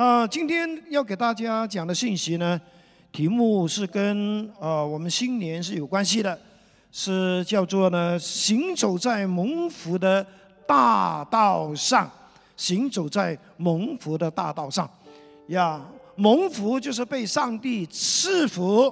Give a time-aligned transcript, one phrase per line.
[0.00, 2.58] 呃，今天要给大家讲的信息呢，
[3.12, 6.40] 题目是跟呃我们新年是有关系的，
[6.90, 10.26] 是叫做呢行走在蒙福的
[10.66, 12.10] 大道上，
[12.56, 14.88] 行走在蒙福的大道上，
[15.48, 15.86] 呀，
[16.16, 18.90] 蒙福就是被上帝赐福，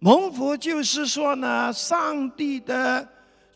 [0.00, 3.08] 蒙福就是说呢，上帝的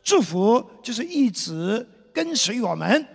[0.03, 3.07] 祝福就是一直跟随我们。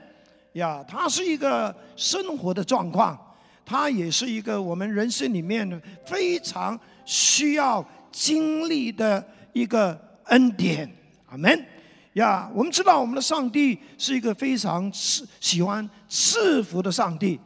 [0.55, 3.17] 呀，它是一个生活的状况，
[3.65, 10.89] 它也是一个我们人生里面非常需要经历的一个恩典。
[11.27, 11.65] 阿门。
[12.13, 17.37] 呀，我们知道我们的上帝是一个非常赐喜欢赐福的上帝。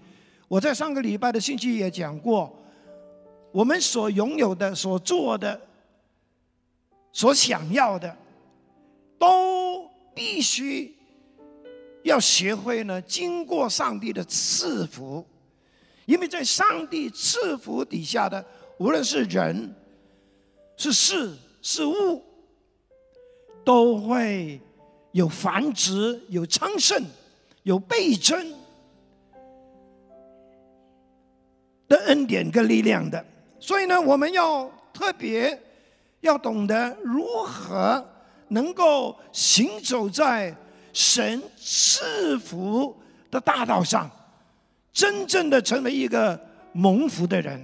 [0.47, 2.55] 我在上个礼拜的信息也讲过，
[3.51, 5.59] 我们所拥有的、所做的、
[7.11, 8.15] 所想要的，
[9.17, 10.95] 都必须。
[12.09, 15.23] 要学会呢，经过上帝的赐福，
[16.05, 18.43] 因为在上帝赐福底下的，
[18.79, 19.73] 无论是人、
[20.75, 22.21] 是事、是物，
[23.63, 24.59] 都会
[25.11, 27.03] 有繁殖、有昌盛、
[27.61, 28.53] 有倍增
[31.87, 33.23] 的恩典跟力量的。
[33.59, 35.61] 所以呢，我们要特别
[36.21, 38.03] 要懂得如何
[38.47, 40.55] 能够行走在。
[40.93, 42.95] 神赐福
[43.29, 44.09] 的大道上，
[44.91, 46.39] 真正的成为一个
[46.73, 47.63] 蒙福的人，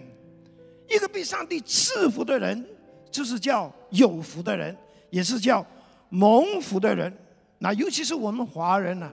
[0.90, 2.66] 一个被上帝赐福的人，
[3.12, 4.76] 就是叫有福的人，
[5.10, 5.66] 也是叫
[6.10, 7.12] 蒙福的人。
[7.58, 9.12] 那尤其是我们华人呢，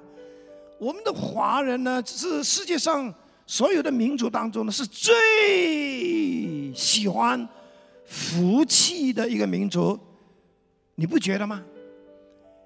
[0.78, 3.12] 我们的华人呢，是世界上
[3.46, 7.48] 所有的民族当中呢，是最喜欢
[8.04, 9.98] 福气的一个民族，
[10.96, 11.62] 你不觉得吗？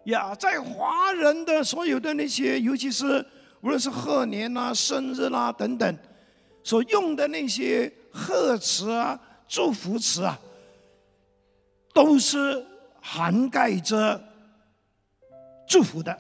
[0.07, 3.25] 呀，在华人的所有的那些，尤其是
[3.61, 5.99] 无论是贺年啦、生日啦等等，
[6.63, 9.19] 所用的那些贺词啊、
[9.49, 10.39] 祝福词啊，
[11.93, 12.65] 都是
[13.01, 14.21] 涵盖着
[15.67, 16.17] 祝福的。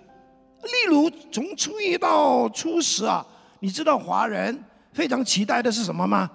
[0.62, 3.24] 例如，从初一到初十啊，
[3.60, 6.28] 你知道华人非常期待的是什么吗？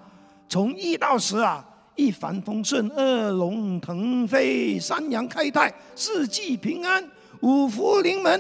[0.48, 7.06] 从一到十啊，一帆风顺、二龙腾飞、三阳开泰、四季平安。
[7.42, 8.40] 五福临门，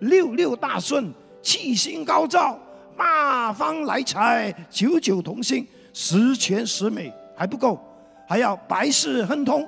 [0.00, 1.12] 六六大顺，
[1.42, 2.58] 气星高照，
[2.96, 7.80] 八方来财，九九同心，十全十美还不够，
[8.28, 9.66] 还要百事亨通，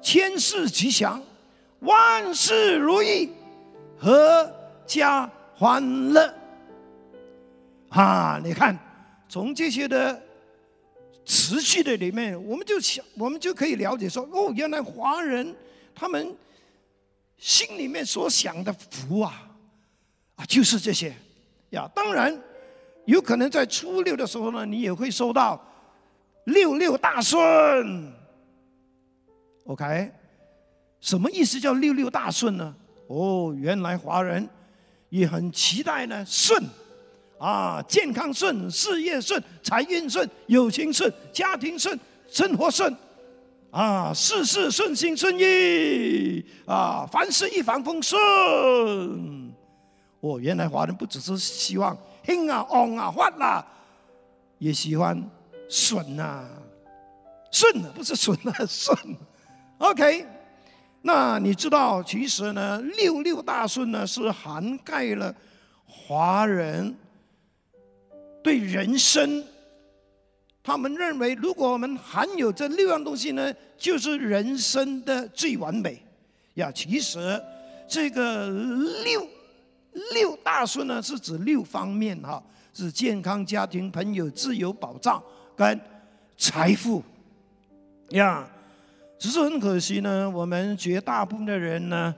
[0.00, 1.22] 千事吉祥，
[1.80, 3.30] 万事如意，
[4.00, 4.50] 阖
[4.86, 6.34] 家欢乐。
[7.90, 8.78] 啊，你看，
[9.28, 10.18] 从这些的
[11.26, 15.54] 词句的里面，我们就想，我们就可以了解说，哦，原来华人
[15.94, 16.34] 他们。
[17.38, 19.48] 心里面所想的福啊，
[20.34, 21.14] 啊，就是这些
[21.70, 21.88] 呀。
[21.94, 22.36] 当然，
[23.06, 25.64] 有可能在初六的时候呢，你也会收到
[26.44, 28.12] 六六大顺。
[29.64, 30.10] OK，
[31.00, 32.74] 什么意思叫六六大顺呢？
[33.06, 34.46] 哦，原来华人
[35.08, 36.62] 也很期待呢，顺
[37.38, 41.98] 啊，健康顺，事业顺，财运顺，友情顺，家庭顺，
[42.28, 42.94] 生活顺。
[43.70, 48.18] 啊，事事顺心顺意啊，凡事一帆风顺。
[50.20, 53.66] 哦，原来华人不只是希望兴啊、旺啊、发啦，
[54.58, 55.22] 也喜欢
[55.68, 56.44] 顺呐，
[57.52, 58.96] 顺啊，不是顺啊，顺。
[59.78, 60.26] OK，
[61.02, 65.32] 那你知道，其实呢，六六大顺呢，是涵盖了
[65.86, 66.96] 华人
[68.42, 69.44] 对人生。
[70.68, 75.98] 他们认为，如果我们含有这六样东西呢，就是人生的最完美
[76.56, 76.70] 呀。
[76.70, 77.42] 其实，
[77.88, 78.46] 这个
[79.02, 79.26] 六
[80.12, 82.42] 六大顺呢，是指六方面哈，
[82.74, 85.22] 是健康、家庭、朋友、自由、保障
[85.56, 85.80] 跟
[86.36, 87.02] 财富
[88.10, 88.46] 呀。
[89.18, 92.14] 只是很可惜呢，我们绝大部分的人呢，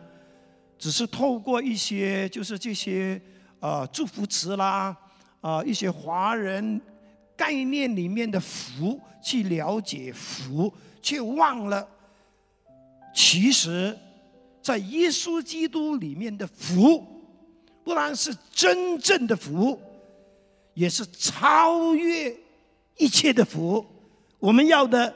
[0.76, 3.22] 只是透过一些就是这些
[3.60, 4.96] 啊祝福词啦
[5.40, 6.80] 啊一些华人。
[7.40, 10.70] 概念里面的福，去了解福，
[11.00, 11.88] 却忘了，
[13.14, 13.96] 其实，
[14.60, 17.02] 在耶稣基督里面的福，
[17.82, 19.80] 不然是真正的福，
[20.74, 22.36] 也是超越
[22.98, 23.82] 一切的福。
[24.38, 25.14] 我们要的，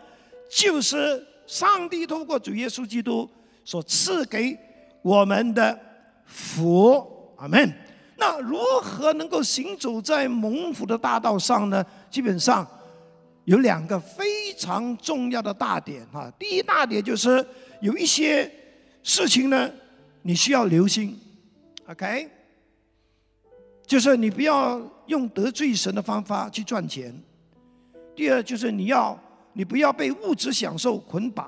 [0.50, 3.28] 就是上帝通过主耶稣基督
[3.66, 4.58] 所赐给
[5.02, 5.78] 我们的
[6.24, 7.06] 福。
[7.36, 7.83] 阿门。
[8.16, 11.84] 那如何能够行走在蒙福的大道上呢？
[12.10, 12.66] 基本上
[13.44, 16.32] 有两个非常重要的大点啊。
[16.38, 17.44] 第一大点就是
[17.80, 18.50] 有一些
[19.02, 19.70] 事情呢，
[20.22, 21.18] 你需要留心
[21.88, 22.30] ，OK？
[23.86, 27.12] 就是你不要用得罪神的方法去赚钱；
[28.16, 29.18] 第二，就是你要
[29.52, 31.46] 你不要被物质享受捆绑；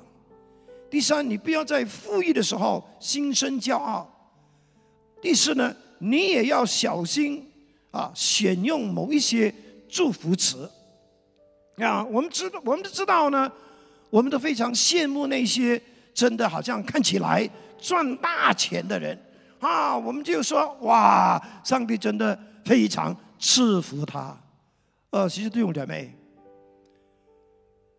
[0.91, 4.07] 第三，你不要在富裕的时候心生骄傲；
[5.23, 7.49] 第四呢，你也要小心
[7.91, 9.53] 啊，选用某一些
[9.89, 10.71] 祝福词。
[11.77, 13.51] 啊，我们知道，我们都知道呢，
[14.09, 15.81] 我们都非常羡慕那些
[16.15, 17.49] 真的好像看起来
[17.79, 19.19] 赚大钱的人
[19.61, 24.35] 啊，我们就说哇，上帝真的非常赐福他。
[25.11, 26.15] 呃，其实弟兄姐妹，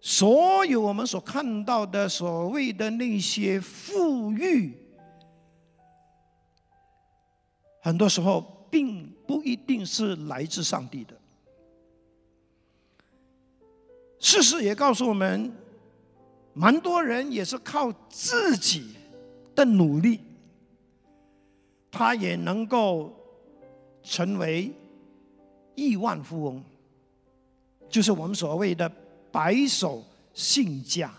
[0.01, 4.75] 所有我们所看到的所谓的那些富裕，
[7.87, 11.17] 很多时候并不一定是来自上帝的。
[14.19, 15.49] 事实也告诉我们，
[16.53, 18.97] 蛮多人也是靠自己
[19.55, 20.19] 的努力，
[21.89, 23.15] 他也能够
[24.03, 24.69] 成为
[25.73, 26.61] 亿万富翁，
[27.87, 28.91] 就是我们所谓的
[29.31, 30.03] 白手
[30.33, 31.09] 兴家。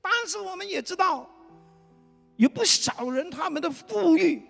[0.00, 1.28] 但是我们也知道，
[2.36, 4.40] 有不少人他们的富裕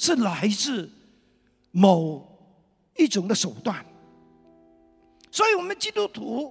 [0.00, 0.90] 是来自
[1.72, 2.26] 某
[2.96, 3.84] 一种的手段。
[5.30, 6.50] 所以，我们基督徒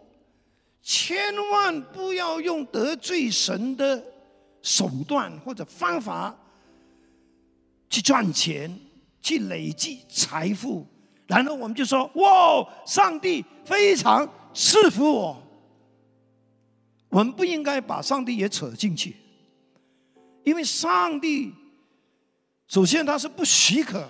[0.83, 1.17] 千
[1.49, 4.01] 万不要用得罪神的
[4.61, 6.37] 手段或者方法
[7.89, 8.79] 去赚钱、
[9.19, 10.85] 去累积财富，
[11.25, 15.43] 然后我们就说：“哇，上帝非常赐福我。”
[17.09, 19.15] 我们不应该把上帝也扯进去，
[20.43, 21.51] 因为上帝
[22.69, 24.07] 首先他是不许可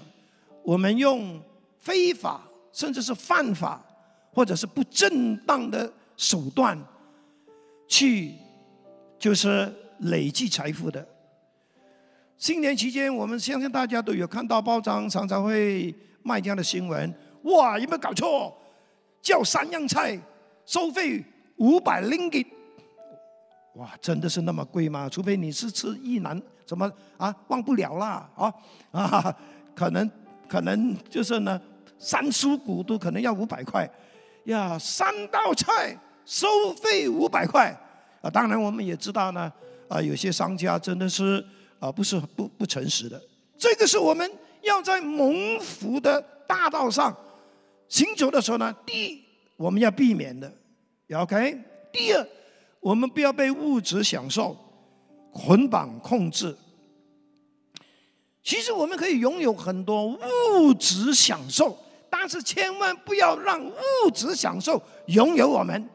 [0.63, 1.41] 我们用
[1.79, 2.41] 非法
[2.71, 3.83] 甚至是犯法。
[4.31, 6.77] 或者是不正当的手段，
[7.87, 8.35] 去
[9.17, 11.05] 就是累积财富的。
[12.37, 17.13] 新年期间，我们相信大家都有看到报章，常常会卖这样的新闻。
[17.41, 18.53] 哇，有没有搞错？
[19.19, 20.17] 叫三样菜
[20.63, 21.25] 收费
[21.57, 22.45] 五百 ringgit，
[23.79, 25.07] 哇，真的是那么贵吗？
[25.09, 27.33] 除非你是吃一南，怎么啊？
[27.47, 28.53] 忘不了啦，啊
[28.91, 29.35] 啊，
[29.73, 30.11] 可能
[30.49, 31.59] 可能就是呢，
[31.97, 33.89] 三蔬谷都可能要五百块。
[34.45, 37.69] 呀，三道菜收费五百块
[38.21, 38.29] 啊！
[38.29, 39.51] 当然，我们也知道呢，
[39.87, 41.45] 啊，有些商家真的是
[41.79, 43.21] 啊，不是不不诚实的。
[43.57, 44.29] 这个是我们
[44.63, 47.15] 要在蒙福的大道上
[47.87, 49.23] 行走的时候呢，第一
[49.55, 50.51] 我们要避免的
[51.13, 51.57] ，OK。
[51.91, 52.27] 第二，
[52.79, 54.55] 我们不要被物质享受
[55.31, 56.55] 捆绑控制。
[58.43, 61.77] 其实我们可以拥有很多物质享受。
[62.11, 65.87] 但是千万不要让物质享受拥有我们，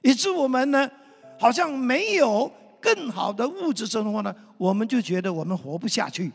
[0.00, 0.90] 以致我们呢，
[1.38, 2.50] 好像没有
[2.80, 6.32] 更好的物质生活呢，我们就觉得我们活不下去，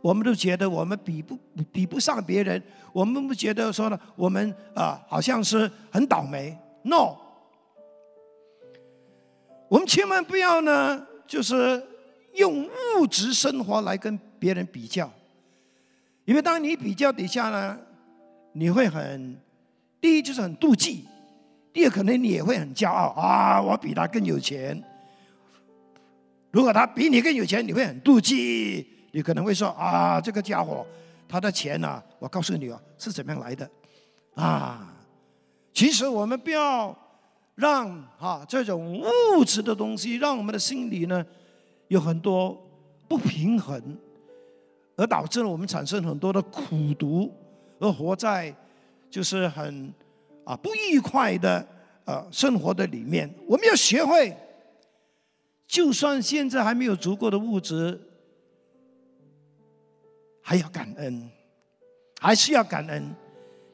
[0.00, 1.38] 我们都觉得我们比不
[1.70, 2.60] 比不上别人，
[2.90, 6.56] 我们不觉得说呢，我们啊好像是很倒霉。
[6.84, 7.16] No，
[9.74, 11.84] 我们千万不要呢，就是
[12.34, 15.12] 用物质生活来跟别人比较。
[16.24, 17.76] 因为当你比较底下呢，
[18.52, 19.36] 你会很，
[20.00, 21.04] 第一就是很妒忌，
[21.72, 24.80] 第二可能你也会很骄傲啊，我比他更有钱。
[26.52, 30.86] 如果他比你更有钱，你会很妒忌，你可能会说啊，这个家伙
[31.28, 33.68] 他的钱呢，我告诉你哦，是怎么样来的
[34.36, 34.94] 啊？
[35.72, 36.96] 其实我们不要
[37.54, 41.24] 让啊这种物质的东西让我们的心里呢
[41.88, 42.60] 有很多
[43.08, 43.98] 不平衡。
[44.96, 47.28] 而导致了我们产生很多的苦毒，
[47.80, 48.54] 而活在
[49.10, 49.92] 就是很
[50.44, 51.66] 啊不愉快的
[52.04, 53.28] 呃生活的里面。
[53.48, 54.32] 我们要学会，
[55.66, 58.00] 就算现在还没有足够的物质，
[60.40, 61.28] 还要感恩，
[62.20, 63.12] 还是要感恩，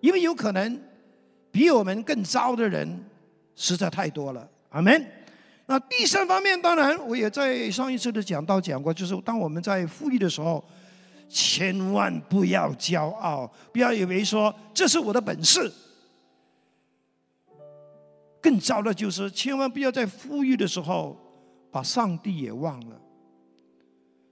[0.01, 0.83] 因为有可能
[1.51, 3.05] 比我们更糟的人
[3.61, 4.49] 实在太多了。
[4.71, 5.07] 阿门。
[5.67, 10.65] 那第三方面，当然我也在上一次的讲到讲过，就是当我们在富裕的时候。
[11.33, 15.73] 千万不要骄傲，不要以为说这是我的本事。
[18.43, 21.17] 更糟的就是，千万不要在富裕的时候
[21.71, 23.01] 把上帝也忘了。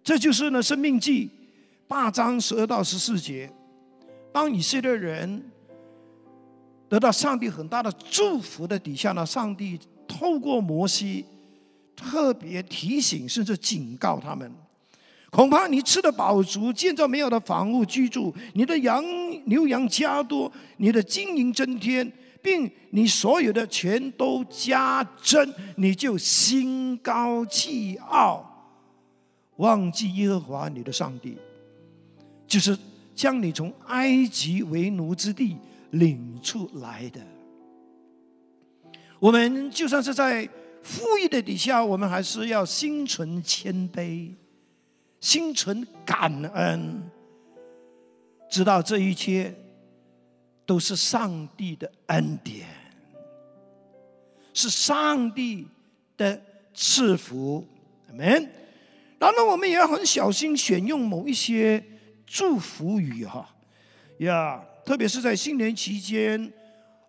[0.03, 1.27] 这就是呢，《生命记》
[1.87, 3.49] 八章十二到十四节，
[4.33, 5.41] 当以色列人
[6.89, 11.25] 得到上帝很大的祝福的底下呢，上帝透过摩西
[11.95, 14.51] 特别提醒，甚至警告他们。
[15.31, 19.05] 恐怕你吃的饱足，建造美好的房屋居住，你的羊
[19.45, 22.11] 牛羊加多，你的金银增添，
[22.43, 28.43] 并你所有的全都加增，你就心高气傲，
[29.57, 31.37] 忘记耶和华你的上帝。
[32.47, 32.75] 就是
[33.15, 35.59] 将你从埃及为奴之地
[35.91, 37.21] 领出来的。
[39.19, 40.49] 我们就算是在
[40.83, 44.33] 富裕的底下，我们还是要心存谦卑，
[45.21, 47.03] 心存感恩，
[48.49, 49.55] 知道这一切
[50.65, 52.69] 都是上帝的恩典，
[54.55, 55.67] 是上帝
[56.17, 56.41] 的
[56.73, 57.67] 赐福。
[58.09, 58.49] 阿门。
[59.19, 61.85] 然后我们也要很小心选用某一些
[62.25, 63.49] 祝福语哈，
[64.19, 66.51] 呀，特别是在新年期间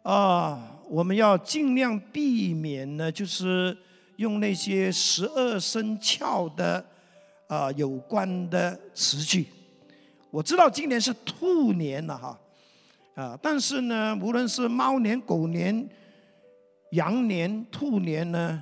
[0.04, 0.76] 啊。
[0.90, 3.78] 我们要尽量避免呢，就是
[4.18, 6.86] 用那些十二生肖的
[7.48, 9.46] 啊有关的词句。
[10.30, 12.40] 我知道今年是兔年了哈，
[13.16, 15.88] 啊，但是呢，无论是猫年、狗年、
[16.92, 18.62] 羊年、兔年呢，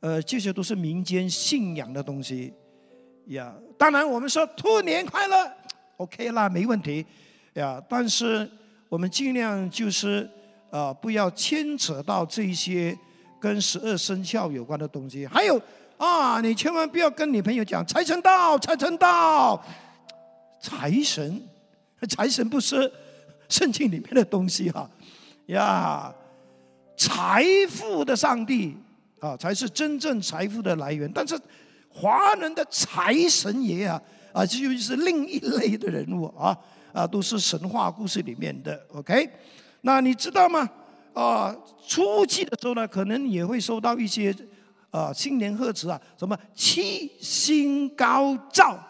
[0.00, 2.54] 呃，这些都是民间信仰的东西
[3.26, 3.54] 呀。
[3.76, 5.52] 当然，我们说兔年快乐
[5.98, 7.04] ，OK 啦，没问题
[7.56, 7.82] 呀。
[7.88, 8.48] 但是
[8.88, 10.30] 我们尽量就是。
[10.68, 12.94] 啊，不要牵扯到这些
[13.40, 15.24] 跟十二生肖有关的东西。
[15.24, 15.58] 还有
[15.96, 19.64] 啊，你千万不要跟女朋友讲财神到，财神到，
[20.60, 21.40] 财神，
[22.10, 22.92] 财神不是
[23.48, 24.90] 圣经里面的东西哈
[25.46, 26.12] 呀。
[26.96, 28.76] 财富的上帝
[29.20, 31.10] 啊，才是真正财富的来源。
[31.14, 31.38] 但是
[31.88, 36.58] 华人的财神爷啊，啊，这就是另一类的人物啊
[36.96, 38.80] 啊，都是神话故事里面的。
[38.94, 39.30] OK。
[39.82, 40.68] 那你知道吗？
[41.12, 41.54] 啊，
[41.86, 44.34] 初期的时候呢，可能也会收到一些
[44.90, 48.82] 啊新年贺词啊，什么七星高照。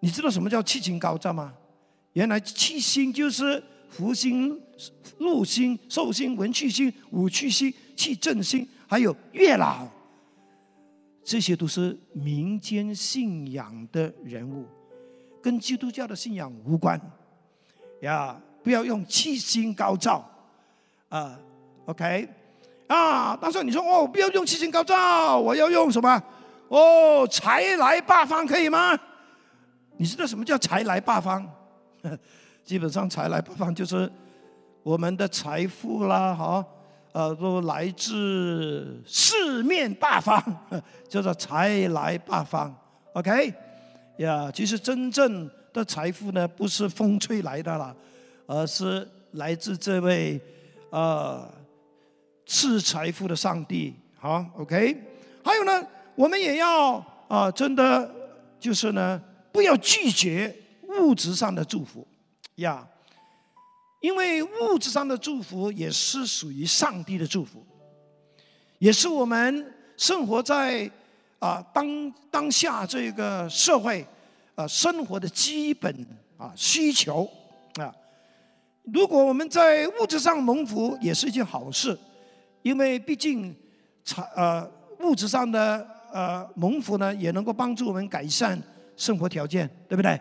[0.00, 1.54] 你知道什么叫七星高照吗？
[2.12, 4.60] 原来七星就是福星、
[5.18, 9.88] 禄星、寿星、文曲星、武曲星、气正星，还有月老，
[11.24, 14.66] 这些都是民间信仰的人物，
[15.42, 17.00] 跟基督教的信仰无关
[18.00, 18.40] 呀。
[18.62, 20.24] 不要用七星高照，
[21.08, 21.36] 啊
[21.86, 22.28] ，OK，
[22.86, 26.22] 啊，但是你说哦，不要用七星高照，我要用什么？
[26.68, 28.96] 哦，财来八方可以吗？
[29.96, 31.44] 你知道什么叫财来八方？
[32.62, 34.08] 基本上财来八方就是
[34.84, 36.64] 我们的财富啦，哈，
[37.10, 40.40] 呃，都来自四面八方，
[41.10, 42.72] 叫做财来八方
[43.14, 43.52] ，OK，
[44.22, 47.94] 呀，其实真正的财富呢，不是风吹来的啦。
[48.44, 50.38] 而是来自这位
[50.90, 51.48] 呃
[52.44, 55.00] 赐财富的上帝，好，OK。
[55.42, 55.86] 还有呢，
[56.16, 56.94] 我们也要
[57.28, 58.12] 啊，真的
[58.58, 60.54] 就是呢，不要拒绝
[60.88, 62.06] 物质上的祝福
[62.56, 62.86] 呀，
[64.00, 67.64] 因为物质上的祝福也是属于上帝的祝福，
[68.80, 70.90] 也是我们生活在
[71.42, 74.06] 啊当当下这个社会
[74.54, 75.92] 啊生活的基本
[76.38, 77.28] 啊需求
[77.74, 77.92] 啊。
[78.84, 81.98] 如果我们在物质上蒙福，也是一件好事，
[82.62, 83.52] 因为毕竟
[84.04, 84.64] 财呃
[85.00, 88.56] 物质上的呃蒙福呢，也能够帮助我们改善
[88.96, 90.20] 生活条件，对不对？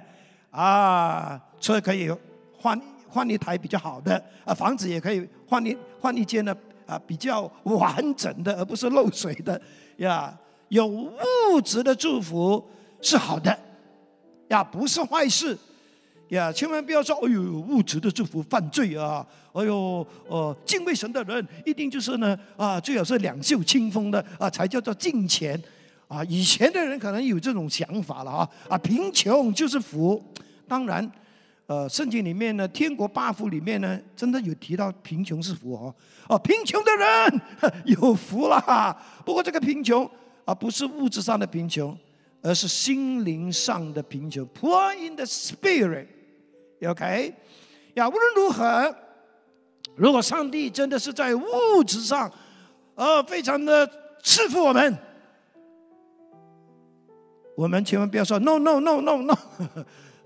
[0.49, 2.09] 啊，车可以
[2.57, 6.55] 换换一台比较好的，啊，房子也可以换一换一间呢
[6.87, 9.61] 啊比较完整的，而不是漏水的
[9.97, 10.35] 呀。
[10.71, 12.65] 有物质的祝福
[13.01, 13.57] 是好的
[14.47, 15.57] 呀，不是坏事。
[16.29, 19.25] 呀，千万不要说，哎呦，物质的祝福犯罪啊！
[19.51, 25.61] 哎呦，呃，敬畏神的人一定就是呢，啊，最好是两袖清风的啊，才叫做敬钱
[26.07, 26.23] 啊。
[26.23, 30.23] 以前的人可能有这种想法了啊，啊，贫穷就是福。
[30.69, 31.11] 当然，
[31.65, 35.93] 呃，圣经里面呢，天国八福里面呢，真的有提到贫穷是福哦。
[36.29, 37.41] 哦，贫穷的人
[37.83, 38.97] 有福了。
[39.25, 40.09] 不过这个贫穷
[40.45, 41.97] 而，不是物质上的贫穷，
[42.41, 46.07] 而是心灵上的贫穷，poor in the spirit。
[46.87, 47.33] OK，
[47.93, 48.95] 呀，无论如何，
[49.95, 52.31] 如果上帝真的是在物质上，
[52.95, 53.87] 呃，非常的
[54.23, 54.97] 赐福我们，
[57.55, 59.37] 我们千万不要说 No No No No No，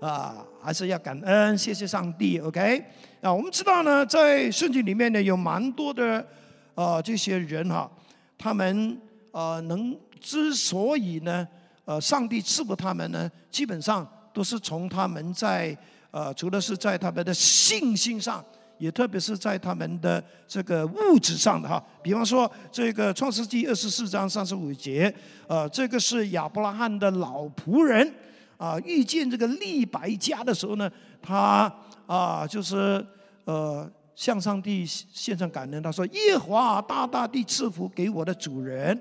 [0.00, 2.38] 啊，还是要感恩，谢谢上帝。
[2.38, 2.82] OK，
[3.20, 6.26] 啊，我们知道呢，在圣经里面呢，有蛮多的
[6.74, 7.90] 呃这些人哈，
[8.38, 8.98] 他们
[9.32, 9.94] 呃能
[10.26, 11.46] 之所以呢，
[11.84, 15.76] 呃，上帝赐福他们呢，基本上都是从他们在。
[16.12, 18.42] 呃，除了是在他们的信心上，
[18.78, 21.82] 也特别是在他们的这个物质上的哈。
[22.02, 25.14] 比方说，这个创世纪二十四章三十五节，
[25.46, 28.10] 呃，这个是亚伯拉罕的老仆人
[28.56, 30.90] 啊，遇见这个利百加的时候呢，
[31.20, 31.70] 他
[32.06, 33.04] 啊，就是
[33.44, 35.82] 呃，向上帝献上感恩。
[35.82, 38.98] 他说：“耶和华大大地赐福给我的主人，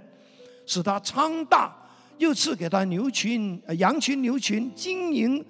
[0.65, 1.75] 使他昌大，
[2.17, 5.45] 又赐给他牛群、羊群、牛群、金银。”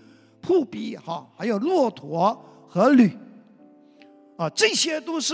[0.46, 3.10] 扑鼻哈，还有骆驼和驴，
[4.38, 5.34] 啊，这些都是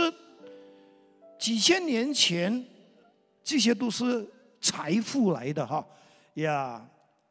[1.38, 2.66] 几千年前，
[3.44, 4.26] 这些都是
[4.62, 5.86] 财富来的哈
[6.36, 6.82] 呀。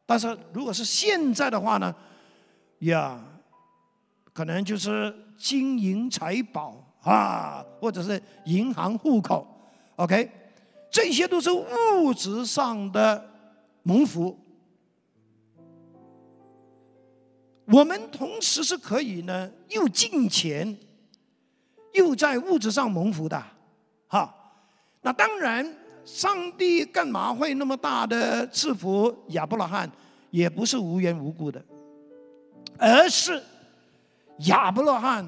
[0.05, 1.91] 但是如果是现在的话呢，
[2.81, 3.19] 呀，
[4.31, 9.47] 可能就是金银财宝啊，或者是银行户口
[9.95, 10.29] ，OK，
[10.91, 13.25] 这些都是物质上的
[13.81, 14.37] 蒙福。
[17.65, 20.77] 我们同时是可以呢，又进钱，
[21.93, 23.41] 又在物质上蒙福的，
[24.07, 24.35] 哈。
[25.01, 25.65] 那当然，
[26.03, 29.89] 上帝干嘛会那么大的赐福亚伯拉罕，
[30.29, 31.63] 也不是无缘无故的，
[32.77, 33.41] 而是
[34.39, 35.25] 亚伯拉罕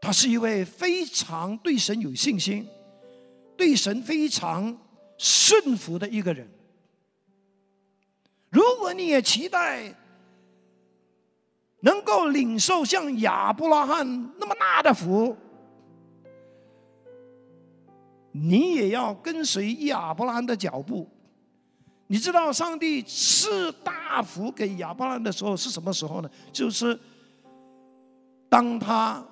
[0.00, 2.66] 他是一位非常对神有信心、
[3.58, 4.74] 对神非常
[5.18, 6.48] 顺服的一个人。
[8.48, 9.92] 如果你也期待
[11.80, 14.06] 能够领受像亚伯拉罕
[14.38, 15.36] 那么大的福，
[18.30, 21.06] 你也要跟随亚伯拉罕的脚步。
[22.06, 26.30] 你知道上帝赐大福给亚伯拉罕的时候是什么时候呢？
[26.52, 26.98] 就是
[28.48, 29.22] 当他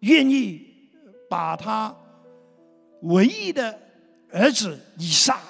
[0.00, 0.64] 愿意
[1.28, 1.92] 把他
[3.02, 3.78] 唯一的
[4.30, 5.40] 儿子以撒。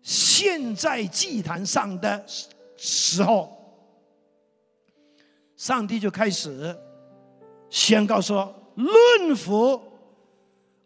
[0.00, 2.24] 献在祭坛上的
[2.78, 3.52] 时候，
[5.54, 6.74] 上帝就开始
[7.68, 9.78] 宣告说：“论福，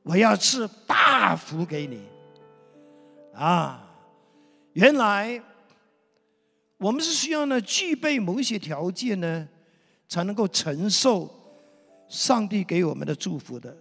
[0.02, 2.02] 我要赐大福给你。”
[3.32, 3.88] 啊，
[4.72, 5.40] 原来
[6.78, 9.48] 我们是需要呢具备某一些条件呢，
[10.08, 11.30] 才能够承受
[12.08, 13.76] 上帝给我们的祝福的。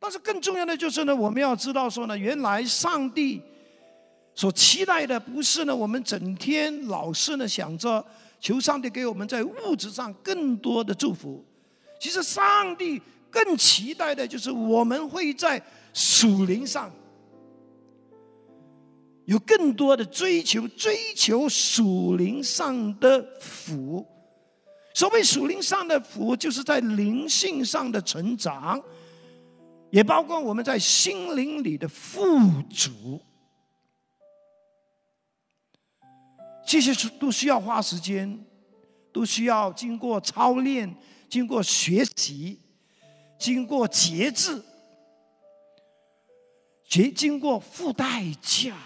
[0.00, 3.40] 但是更重要的就是呢，我们要知道说呢，原来上帝。
[4.34, 8.02] 所期待的不是呢，我们整天老是呢想着
[8.40, 11.44] 求上帝给我们在物质上更多的祝福。
[12.00, 16.90] 其实上帝更期待的就是我们会在属灵上
[19.26, 24.06] 有更多的追求，追求属灵上的福。
[24.94, 28.82] 所谓属灵上的福，就是在灵性上的成长，
[29.90, 33.20] 也包括我们在心灵里的富足。
[36.66, 38.44] 这些是都需要花时间，
[39.12, 40.94] 都需要经过操练、
[41.28, 42.60] 经过学习、
[43.38, 44.62] 经过节制、
[46.88, 48.76] 经经过付代价。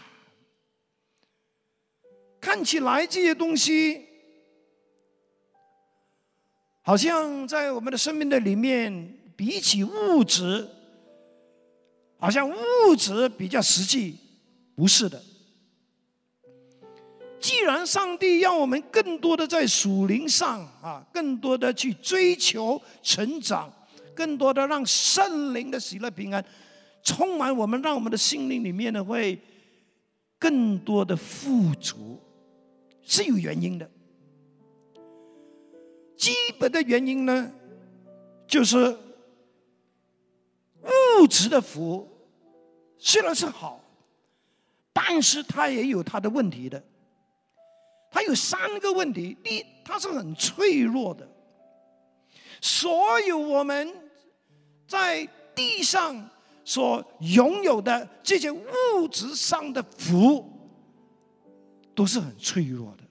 [2.41, 4.07] 看起来这些东西，
[6.83, 10.69] 好像在我们的生命的里面，比起物质，
[12.25, 14.17] 好像物质比较实际，
[14.75, 15.23] 不是的。
[17.39, 23.71] 既然上帝要我们更多的在属灵上啊，更多的去追求成长，
[24.15, 26.43] 更多的让圣灵的喜乐平安
[27.03, 29.39] 充满我们，让我们的心灵里面呢会
[30.39, 32.19] 更多的富足，
[33.03, 33.87] 是有原因的。
[36.17, 37.53] 基本的原因呢，
[38.49, 38.97] 就是
[41.21, 42.09] 物质的福
[42.99, 43.81] 虽然是好，
[44.93, 46.83] 但是它也有它的问题的。
[48.11, 51.29] 它有三个问题：第一，它是很脆弱的。
[52.61, 53.93] 所有我们
[54.87, 56.31] 在地上
[56.65, 60.49] 所拥有的这些物质上的福，
[61.95, 63.05] 都是很脆弱的。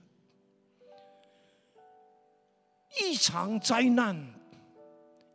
[3.02, 4.16] 一场灾难，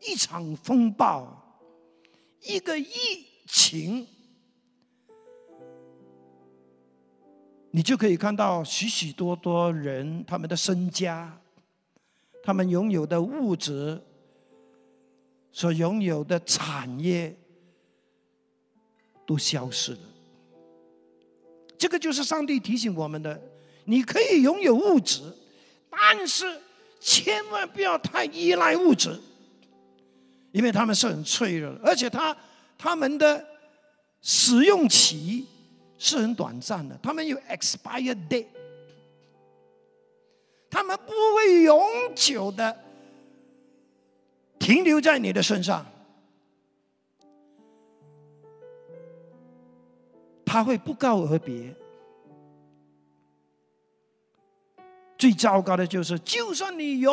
[0.00, 1.60] 一场风暴，
[2.40, 4.06] 一个疫情。
[7.70, 11.38] 你就可以看到许许多多人他们的身家，
[12.42, 14.00] 他们拥有的物质，
[15.52, 17.36] 所拥有的产业
[19.26, 19.98] 都消失了。
[21.76, 23.38] 这个就是上帝提醒我们的：
[23.84, 25.20] 你可以拥有物质，
[25.90, 26.60] 但是
[26.98, 29.20] 千万不要太依赖物质，
[30.52, 32.34] 因为他们是很脆弱的，而且他
[32.78, 33.46] 他们的
[34.22, 35.46] 使用期。
[35.98, 38.46] 是很短暂的，他们有 expire date，
[40.70, 41.82] 他们不会永
[42.14, 42.76] 久的
[44.58, 45.84] 停留在你的身上，
[50.44, 51.74] 他会不告而别。
[55.18, 57.12] 最糟糕的就是，就算你拥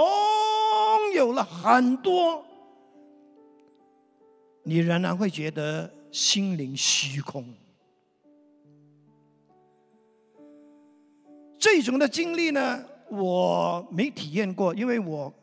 [1.16, 2.46] 有了很多，
[4.62, 7.44] 你仍然会觉得心灵虚空。
[11.66, 15.34] 这种的经历呢，我没体验过，因为我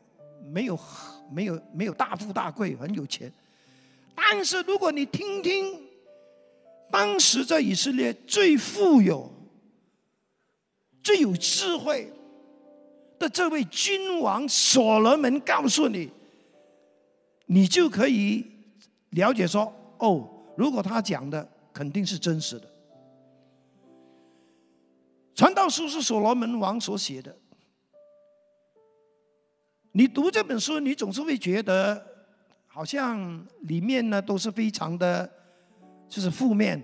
[0.52, 0.78] 没有
[1.32, 3.30] 没有没有大富大贵，很有钱。
[4.14, 5.76] 但是如果你听听
[6.92, 9.28] 当时在以色列最富有、
[11.02, 12.08] 最有智慧
[13.18, 16.08] 的这位君王所罗门告诉你，
[17.46, 18.46] 你就可以
[19.10, 22.71] 了解说：哦，如果他讲的肯定是真实的。
[25.34, 27.36] 传道书是所罗门王所写的。
[29.92, 32.02] 你读这本书，你总是会觉得，
[32.66, 35.30] 好像里面呢都是非常的，
[36.08, 36.82] 就是负面、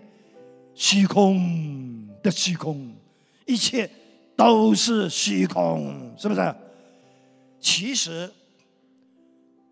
[0.75, 2.95] 虚空的虚空，
[3.47, 3.91] 一切
[4.37, 6.55] 都是虚空，是不是？
[7.61, 8.31] 其实，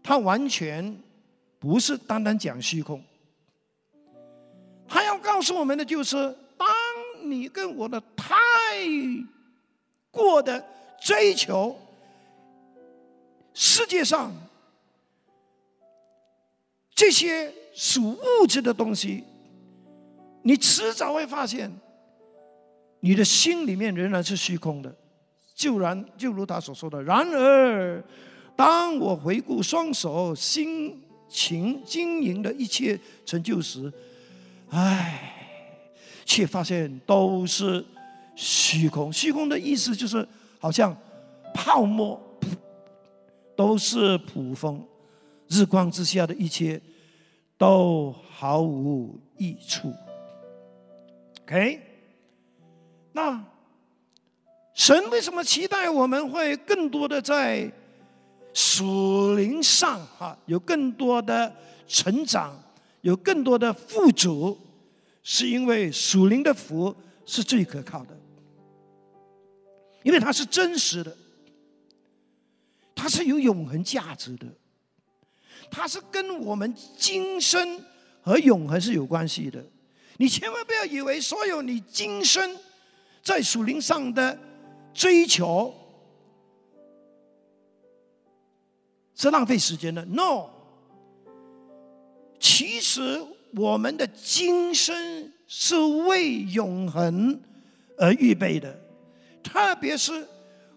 [0.02, 0.98] 他完全
[1.58, 3.02] 不是单单讲虚空，
[4.88, 6.16] 他要告诉我们的就是，
[6.56, 6.66] 当
[7.22, 8.34] 你跟我的他
[8.76, 9.26] 太
[10.10, 10.62] 过的
[11.00, 11.76] 追求。
[13.54, 14.30] 世界上
[16.94, 19.24] 这些属物质的东西，
[20.42, 21.72] 你迟早会发现，
[23.00, 24.94] 你的心里面仍然是虚空的。
[25.54, 28.04] 就然就如他所说的，然而，
[28.54, 33.90] 当我回顾双手辛勤经营的一切成就时，
[34.68, 35.32] 唉，
[36.26, 37.82] 却发现都是
[38.36, 39.12] 虚空。
[39.12, 40.24] 虚空的意思就是
[40.60, 40.96] 好像
[41.52, 42.22] 泡沫。
[43.56, 44.86] 都是普风，
[45.48, 46.78] 日光之下的一切
[47.56, 49.90] 都毫无益处。
[51.40, 51.80] OK，
[53.12, 53.42] 那
[54.74, 57.72] 神为什么期待我们会更多的在
[58.52, 61.50] 属灵上哈有更多的
[61.88, 62.62] 成长，
[63.00, 64.58] 有更多的富足？
[65.22, 66.94] 是因为属灵的福
[67.24, 68.14] 是最可靠的，
[70.06, 71.14] 因为它是真实的。
[72.94, 74.46] 它是有永恒价值的，
[75.68, 77.84] 它是跟我们今生
[78.22, 79.62] 和永恒是有关系的。
[80.16, 82.56] 你千万不要以为所有你今生
[83.20, 84.38] 在属灵上的
[84.94, 85.74] 追求
[89.16, 90.04] 是浪费时间的。
[90.04, 90.48] No，
[92.38, 93.20] 其实
[93.54, 97.40] 我们的今生是为永恒
[97.98, 98.78] 而预备的，
[99.46, 100.26] 特别是。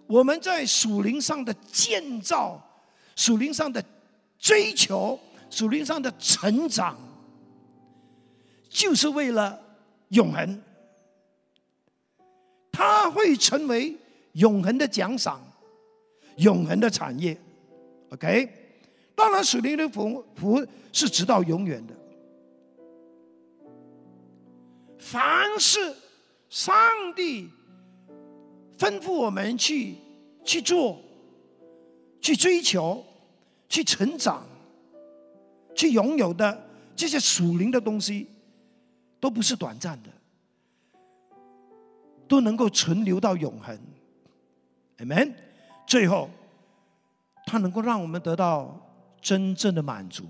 [0.06, 2.60] 我们在属灵上的建造、
[3.16, 3.84] 属灵上的
[4.40, 5.20] 追求、
[5.52, 6.98] 属灵上的成长，
[8.68, 9.62] 就是为了
[10.08, 10.60] 永恒。
[12.72, 13.96] 它会成为
[14.32, 15.40] 永恒的奖赏、
[16.38, 17.40] 永恒的产业。
[18.10, 18.50] OK，
[19.14, 21.94] 当然属灵的福福是直到永远的。
[24.98, 25.96] 凡是
[26.50, 26.74] 上
[27.16, 27.48] 帝。
[28.80, 29.96] 吩咐我们去
[30.46, 30.98] 去做、
[32.22, 33.06] 去追求、
[33.68, 34.48] 去成长、
[35.76, 36.66] 去拥有的
[36.96, 38.26] 这些属灵的东西，
[39.20, 40.10] 都不是短暂的，
[42.26, 43.78] 都能够存留到永恒。
[45.00, 45.34] Amen。
[45.86, 46.30] 最后，
[47.46, 48.80] 它能够让我们得到
[49.22, 50.24] 真正的满足，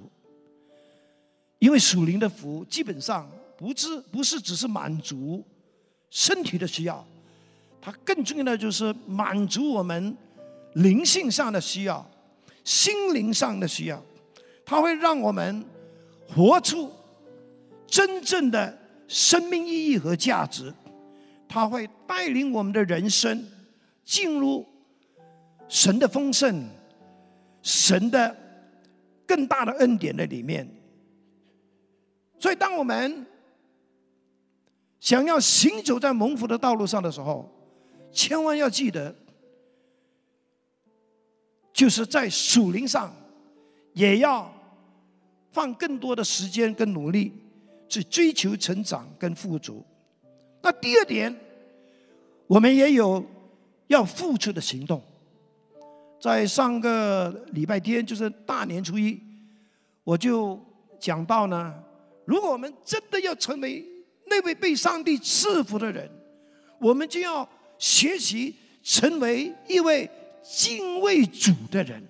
[1.60, 5.46] 因为属灵的福基本上不是不是只是满足
[6.10, 7.06] 身体的需要。
[7.82, 10.16] 它更重要的就是满足我们
[10.74, 12.06] 灵性上的需要、
[12.64, 14.02] 心灵上的需要。
[14.66, 15.66] 它会让我们
[16.28, 16.92] 活出
[17.88, 20.74] 真正的生命意义和价值。
[21.48, 23.48] 它会带领我们的人生
[24.06, 24.66] 进入
[25.68, 26.70] 神的丰盛、
[27.64, 28.36] 神的
[29.26, 30.70] 更大的恩典的里面。
[32.38, 33.26] 所以，当我们
[35.00, 37.52] 想要行走在蒙福的道路上的时候，
[38.12, 39.14] 千万要记得，
[41.72, 43.14] 就是在属灵上，
[43.94, 44.52] 也要
[45.52, 47.32] 放更多的时间跟努力
[47.88, 49.86] 去追求成长跟富足。
[50.62, 51.34] 那第二点，
[52.48, 53.24] 我们也有
[53.88, 55.02] 要付出的行动。
[56.20, 59.18] 在上个礼拜天，就是大年初一，
[60.04, 60.60] 我就
[61.00, 61.74] 讲到呢，
[62.26, 63.86] 如果我们真的要成为
[64.26, 66.10] 那位被上帝赐福的人，
[66.80, 67.48] 我们就要。
[67.80, 70.08] 学习成为一位
[70.44, 72.06] 敬畏主的人，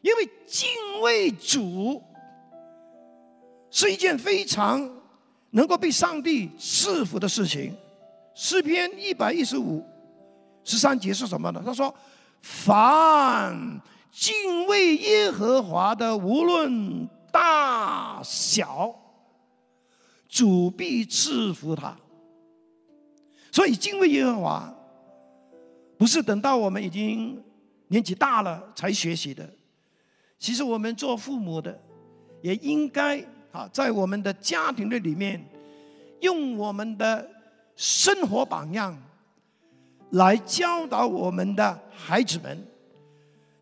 [0.00, 0.68] 因为敬
[1.00, 2.02] 畏主
[3.70, 4.90] 是一件非常
[5.50, 7.76] 能够被上帝赐福的事情。
[8.34, 9.84] 诗篇一百一十五
[10.64, 11.62] 十三节是什么呢？
[11.64, 11.94] 他说
[12.40, 13.80] ：“凡
[14.10, 18.94] 敬畏耶和华的，无论大小，
[20.28, 21.94] 主必赐福他。”
[23.52, 24.74] 所以敬畏耶和华
[25.96, 27.40] 不是等到我们已经
[27.86, 29.48] 年纪大了才学习的。
[30.38, 31.80] 其实我们做父母的，
[32.40, 35.40] 也应该啊，在我们的家庭的里面，
[36.20, 37.30] 用我们的
[37.76, 39.00] 生活榜样
[40.10, 42.66] 来教导我们的孩子们，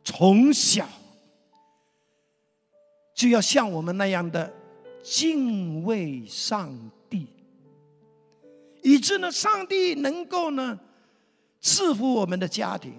[0.03, 0.89] 从小
[3.15, 4.51] 就要像我们那样的
[5.03, 7.00] 敬畏上帝，
[8.83, 10.79] 以致呢，上帝能够呢。
[11.63, 12.95] 赐福我们的家庭，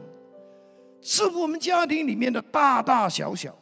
[1.01, 3.57] 赐福我们家庭里面的大大小小。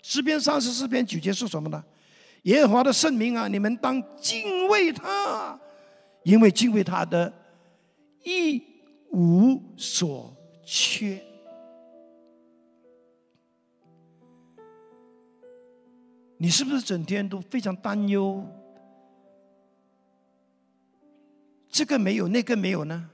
[0.00, 1.84] 诗篇三十四篇九节是什么呢？
[2.42, 5.58] 耶和华的圣名啊，你们当敬畏他，
[6.22, 7.32] 因为敬畏他的，
[8.22, 8.62] 一
[9.10, 10.32] 无所
[10.64, 11.20] 缺。
[16.36, 18.46] 你是不是整天都非常担忧？
[21.74, 23.10] 这个没有，那个没有呢？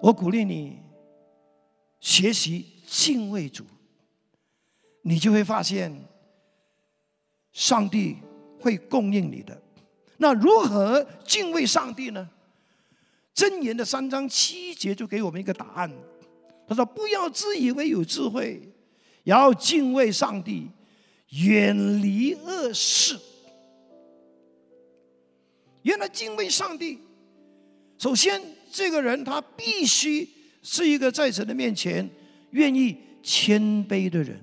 [0.00, 0.78] 我鼓励你
[2.00, 3.66] 学习敬畏主，
[5.02, 5.94] 你就会发现
[7.52, 8.16] 上帝
[8.58, 9.60] 会供应你的。
[10.16, 12.30] 那如何敬畏上帝呢？
[13.34, 15.92] 箴言的三章七节就给我们一个答案。
[16.66, 18.72] 他说：“不要自以为有智慧，
[19.24, 20.70] 要敬畏上帝，
[21.28, 23.20] 远离恶事。”
[25.82, 26.98] 原来敬畏上帝，
[27.98, 28.40] 首先。
[28.72, 30.28] 这个人他必须
[30.62, 32.08] 是一个在神的面前
[32.50, 34.40] 愿意谦卑的人。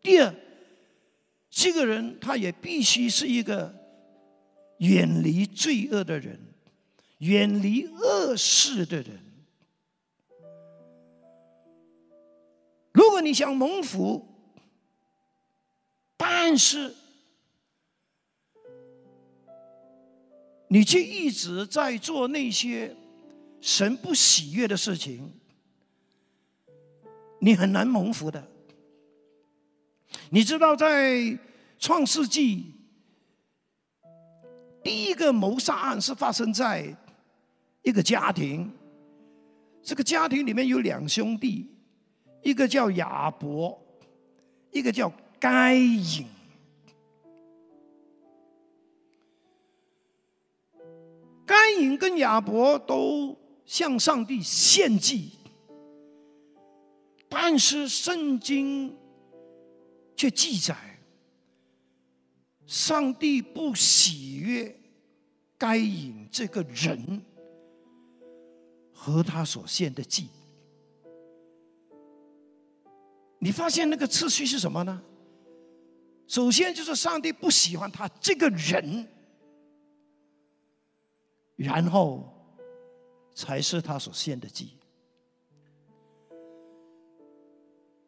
[0.00, 0.34] 第二，
[1.50, 3.74] 这个人他也必须是一个
[4.78, 6.40] 远离罪恶的人，
[7.18, 9.20] 远离恶事的人。
[12.94, 14.26] 如果你想蒙福，
[16.16, 16.94] 但是。
[20.74, 22.92] 你却一直在做那些
[23.60, 25.32] 神不喜悦的事情，
[27.38, 28.44] 你很难蒙福的。
[30.30, 31.38] 你知道，在
[31.78, 32.74] 创世纪
[34.82, 36.92] 第一个谋杀案是发生在
[37.82, 38.68] 一个家庭，
[39.80, 41.70] 这个家庭里面有两兄弟，
[42.42, 43.80] 一个叫亚伯，
[44.72, 46.26] 一个叫该隐。
[51.46, 55.32] 该隐跟亚伯都向上帝献祭，
[57.28, 58.96] 但是圣经
[60.16, 60.76] 却记载，
[62.66, 64.74] 上帝不喜悦
[65.58, 67.22] 该隐这个人
[68.92, 70.28] 和他所献的祭。
[73.38, 75.02] 你发现那个次序是什么呢？
[76.26, 79.06] 首先就是上帝不喜欢他这个人。
[81.56, 82.32] 然后
[83.34, 84.78] 才是他所献的祭。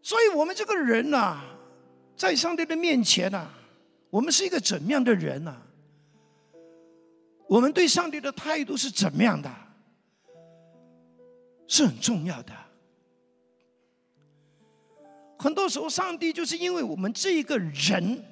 [0.02, 1.40] 所以，我们这个人呐，
[2.16, 3.48] 在上帝的面前呐，
[4.11, 5.56] 我们是一个怎么样的人呐？
[7.48, 9.52] 我们对上帝的态度是怎么样的？
[11.68, 12.52] 是很重要的。
[15.38, 18.24] 很多时候，上帝就是因为我们这一个人。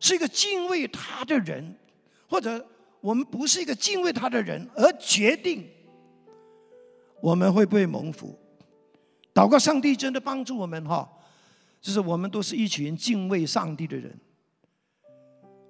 [0.00, 1.74] 是一个敬畏他的人，
[2.28, 2.64] 或者
[3.00, 5.68] 我们不是一个敬畏他的人，而决定
[7.20, 8.38] 我们会不会蒙福。
[9.34, 11.08] 祷告上帝真的帮助我们哈，
[11.80, 14.16] 就是我们都是一群敬畏上帝的人，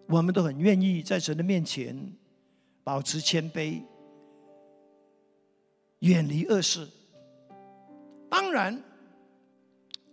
[0.09, 2.12] 我们都很愿意在神的面前
[2.85, 3.83] 保持谦卑，
[6.01, 6.87] 远离恶事。
[8.29, 8.83] 当然，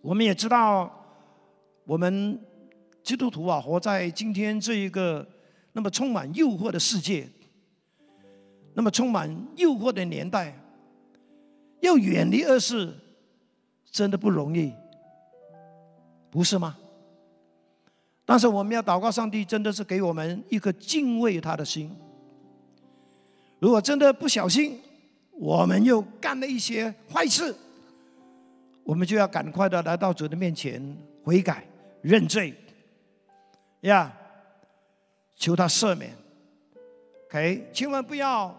[0.01, 0.89] 我们也知道
[1.84, 2.39] 我们。
[3.06, 5.26] 基督徒啊，活在今天这一个
[5.74, 7.30] 那么充满诱惑的世界，
[8.74, 10.58] 那么充满诱惑的年代，
[11.82, 12.91] 要远离恶事，
[13.91, 14.74] 真的不容易，
[16.32, 16.76] 不是吗？
[18.26, 21.96] 但是我们要祷告，上帝真的是给我们一个敬畏他的心。
[23.60, 24.80] 如果真的不小心，
[25.34, 27.54] 我们又干了一些坏事，
[28.84, 30.82] 我们就要赶快的来到主的面前
[31.24, 31.63] 悔改
[32.02, 32.52] 认罪。
[33.86, 34.12] 呀，
[35.36, 36.12] 求他赦免
[37.28, 38.56] ，OK，千万不要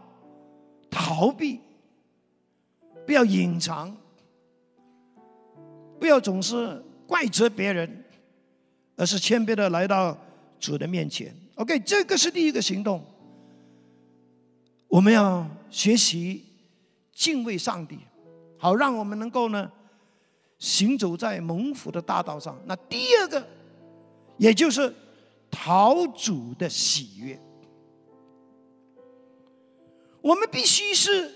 [0.88, 1.60] 逃避，
[3.04, 3.96] 不要隐藏，
[5.98, 8.04] 不要总是怪责别人，
[8.94, 10.16] 而是谦卑的来到
[10.60, 11.34] 主的面前。
[11.56, 13.04] OK，这个是第一个行动。
[14.86, 16.44] 我们要学习
[17.12, 17.98] 敬畏上帝，
[18.58, 19.72] 好让我们能够呢
[20.60, 22.56] 行走在蒙福的大道上。
[22.66, 23.44] 那第二个，
[24.36, 24.94] 也就是。
[25.58, 27.40] 陶主的喜悦，
[30.20, 31.34] 我们必须是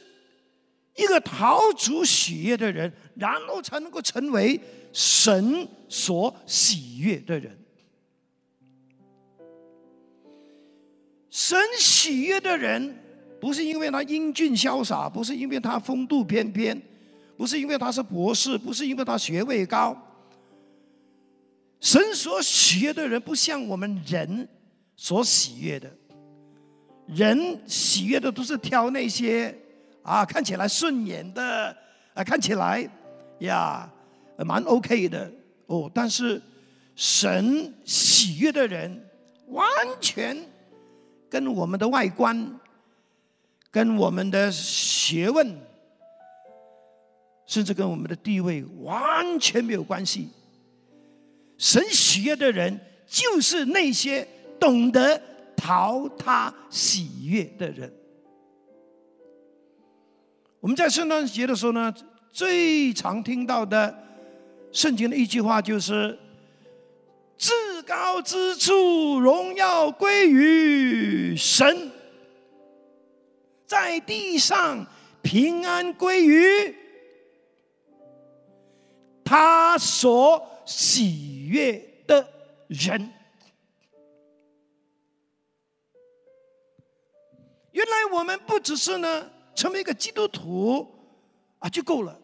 [0.95, 4.61] 一个陶主喜悦的人，然后才能够成为
[4.93, 7.59] 神所喜悦的人。
[11.31, 13.03] 神喜悦的人，
[13.41, 16.81] 不是因为他英俊潇洒，不是因为他风度翩翩，
[17.39, 19.97] 不是因为他是博士，不是因为他学位高。
[21.81, 24.49] 神所喜悦的人，不像我们人
[24.97, 25.91] 所喜悦的。
[27.07, 29.53] 人喜悦的都是挑那些
[30.03, 31.77] 啊看起来顺眼的
[32.15, 32.89] 啊看起来
[33.41, 33.91] 呀
[34.39, 35.29] 蛮 OK 的
[35.67, 36.41] 哦，但是
[36.95, 39.05] 神喜悦的人
[39.49, 39.67] 完
[40.01, 40.37] 全
[41.29, 42.61] 跟我们的外观、
[43.71, 45.59] 跟我们的学问，
[47.47, 50.29] 甚至跟我们的地位完全没有关系。
[51.61, 54.27] 神喜悦的人就是那些
[54.59, 55.23] 懂得。
[55.63, 57.93] 讨他喜悦的人，
[60.59, 61.95] 我们在圣诞节的时候呢，
[62.33, 63.95] 最常听到的
[64.73, 66.19] 圣经的一句话就是
[67.37, 71.91] ：“至高之处荣耀归于神，
[73.67, 74.87] 在地上
[75.21, 76.75] 平安归于
[79.23, 82.27] 他所喜悦的
[82.69, 83.11] 人。”
[87.73, 90.87] 原来我们不只是呢成为一个基督徒
[91.59, 92.21] 啊就够了，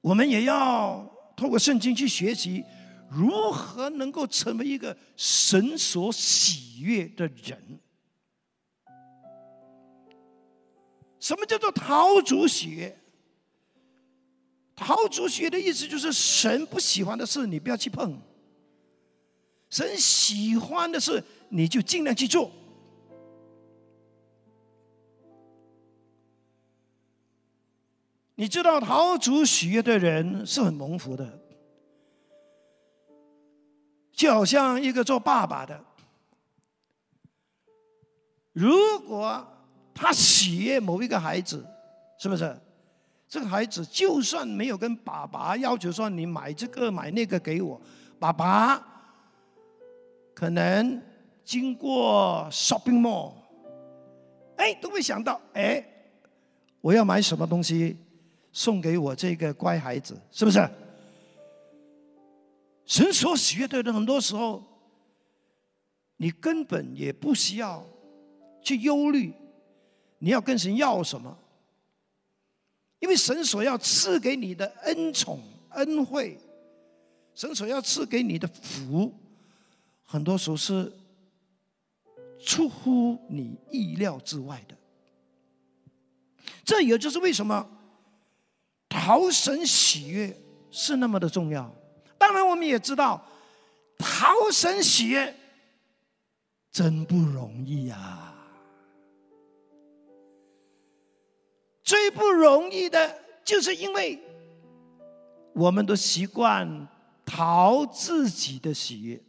[0.00, 2.64] 我们也要透过圣经去学习
[3.10, 7.80] 如何能够成为一个神所喜悦的人。
[11.20, 12.98] 什么叫做逃主学？
[14.74, 18.18] 逃主学的意思就是神不喜欢的事你不要去碰，
[19.70, 22.50] 神喜欢的事你就尽量去做。
[28.34, 31.38] 你知道，逃主喜悦的人是很蒙福的，
[34.10, 35.84] 就好像一个做爸爸的，
[38.52, 39.46] 如果
[39.94, 41.64] 他喜悦某一个孩子，
[42.18, 42.58] 是不是？
[43.32, 47.80] 这个孩子就算没有跟爸爸要求说你买这个买那个给我，
[48.18, 48.78] 爸爸
[50.34, 51.00] 可能
[51.42, 53.32] 经过 shopping mall，
[54.56, 55.82] 哎，都会想到，哎，
[56.82, 57.96] 我要买什么东西？
[58.52, 60.68] 送给我这个乖孩子，是不是？
[62.84, 64.62] 神所喜悦的人，很多时候，
[66.18, 67.82] 你根本也不需要
[68.60, 69.32] 去忧虑，
[70.18, 71.34] 你要跟神要什么？
[73.02, 76.38] 因为神所要赐给你的恩宠、恩惠，
[77.34, 79.12] 神所要赐给你的福，
[80.04, 80.90] 很多时候是
[82.40, 84.76] 出乎你意料之外的。
[86.64, 87.68] 这也就是为什么。
[88.88, 90.38] 讨神喜悦
[90.70, 91.74] 是那么的重要，
[92.18, 93.26] 当然我们也知道，
[93.98, 95.34] 讨神喜悦
[96.70, 98.31] 真不容易呀。
[101.82, 104.18] 最不容易的就是因为
[105.52, 106.88] 我们都习惯
[107.24, 109.20] 讨自己的喜悦，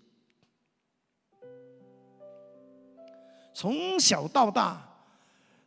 [3.54, 4.82] 从小到大，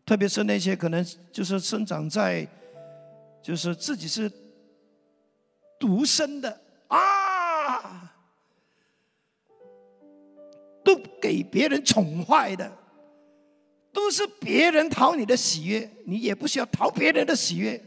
[0.05, 2.46] 特别是那些可能就是生长在。
[3.42, 4.29] 就是自己是
[5.79, 8.12] 独生的啊，
[10.83, 12.68] 都给别人宠坏的，
[13.96, 17.82] 都是别人讨你的喜悦，你也不需要讨别人的喜悦，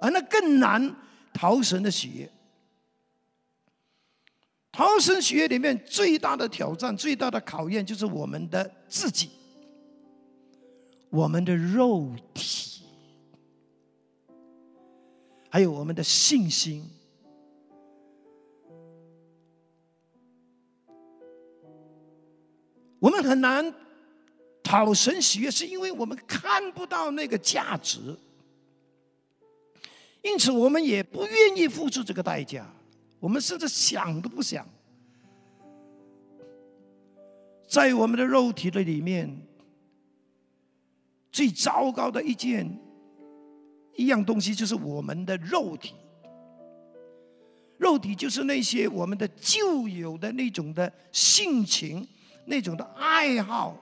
[0.00, 0.94] 而那更难
[1.34, 2.30] 讨神的喜悦。
[4.70, 9.30] 讨神喜悦里面最大的挑战、最大的考验，就是我们的自己，
[11.10, 12.84] 我们的肉体。
[15.50, 16.88] 还有我们的信心，
[23.00, 23.74] 我们很难
[24.66, 27.98] 讨神喜悦，是因为我们看不到那个价值，
[30.22, 32.66] 因此我们也不愿意付出这个代价，
[33.20, 34.66] 我们甚至想都不想，
[37.68, 39.40] 在我们的肉体的里面，
[41.30, 42.82] 最糟糕的一件。
[43.98, 45.94] 一样东西就是我们的肉体，
[47.78, 52.06] 肉体就是那些我们的旧有的那种的性情，
[52.44, 53.74] 那种的爱好。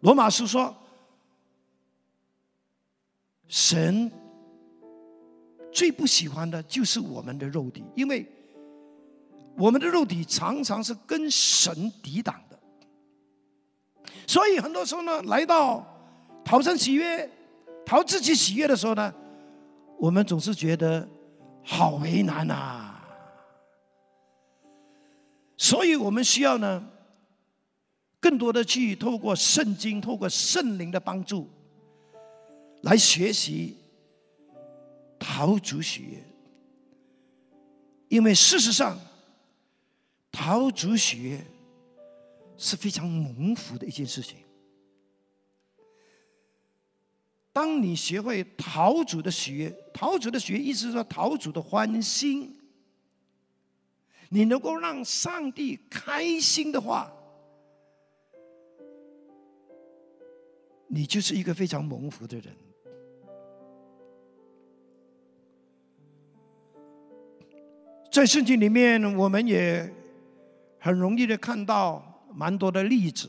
[0.00, 0.74] 罗马书说，
[3.48, 4.10] 神
[5.72, 8.26] 最不喜欢的就是我们的肉体，因为
[9.56, 12.58] 我们的肉体常常是跟神抵挡的，
[14.26, 15.84] 所以很多时候呢，来到
[16.44, 17.28] 讨生喜悦、
[17.84, 19.12] 讨自己喜悦的时候呢，
[19.98, 21.08] 我们总是觉得
[21.64, 22.94] 好为难呐。
[25.56, 26.88] 所以我们需要呢，
[28.20, 31.48] 更多的去透过圣经、透过圣灵的帮助，
[32.82, 33.76] 来学习
[35.18, 36.24] 陶主喜悦。
[38.08, 38.98] 因为事实上，
[40.32, 41.44] 陶主喜悦
[42.56, 44.38] 是非常蒙福的一件事情。
[47.52, 52.56] 当你学会陶主的喜悦，陶主的喜悦意思是说陶主的欢心。
[54.30, 57.12] 你能够让上帝开心的话，
[60.88, 62.46] 你就是一个非常蒙福的人。
[68.10, 69.94] 在圣经里面，我们也
[70.78, 73.28] 很容易的看到蛮多的例子。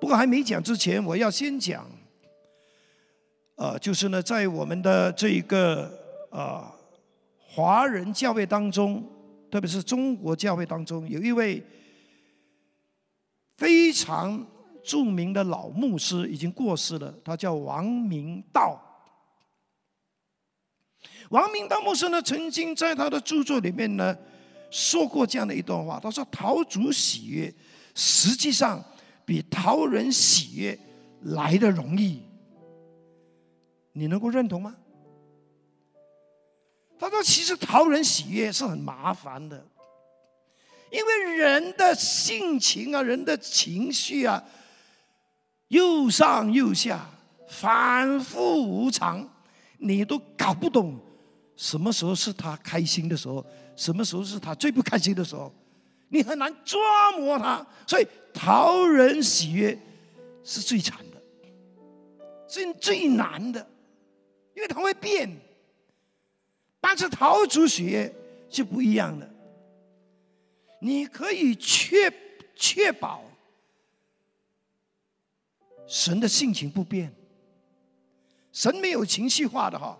[0.00, 1.86] 不过还没讲之前，我要先讲，
[3.54, 5.90] 呃，就是呢，在我们的这一个
[6.30, 6.70] 呃
[7.38, 9.08] 华人教会当中。
[9.52, 11.62] 特别是中国教会当中，有一位
[13.58, 14.46] 非常
[14.84, 17.14] 著名的老牧师，已经过世了。
[17.24, 18.80] 他叫王明道。
[21.30, 24.16] 王明道牧师呢，曾经在他的著作里面呢，
[24.70, 27.52] 说过这样的一段话：他说，陶主喜悦，
[27.94, 28.84] 实际上
[29.24, 30.78] 比陶人喜悦
[31.22, 32.22] 来的容易。
[33.92, 34.76] 你能够认同吗？
[36.98, 39.66] 他说：“其实陶人喜悦是很麻烦的，
[40.92, 44.40] 因为人的性情啊，人的情绪啊，
[45.72, 47.08] 又上又下，
[47.48, 49.26] 反复无常，
[49.78, 51.00] 你都搞不懂
[51.56, 53.44] 什么时候是他开心的时候，
[53.74, 55.50] 什么时候是他最不开心的时候，
[56.10, 56.78] 你很难捉
[57.18, 57.66] 摸他。
[57.86, 59.78] 所以讨人喜悦
[60.44, 61.22] 是最惨的，
[62.46, 63.66] 是最难的，
[64.54, 65.34] 因为他会变。”
[66.84, 68.14] 但是陶主学
[68.50, 69.26] 是不一样的，
[70.80, 72.12] 你可以确
[72.54, 73.22] 确保
[75.92, 77.12] 神的性情不变，
[78.50, 79.94] 神没有情绪化的哈，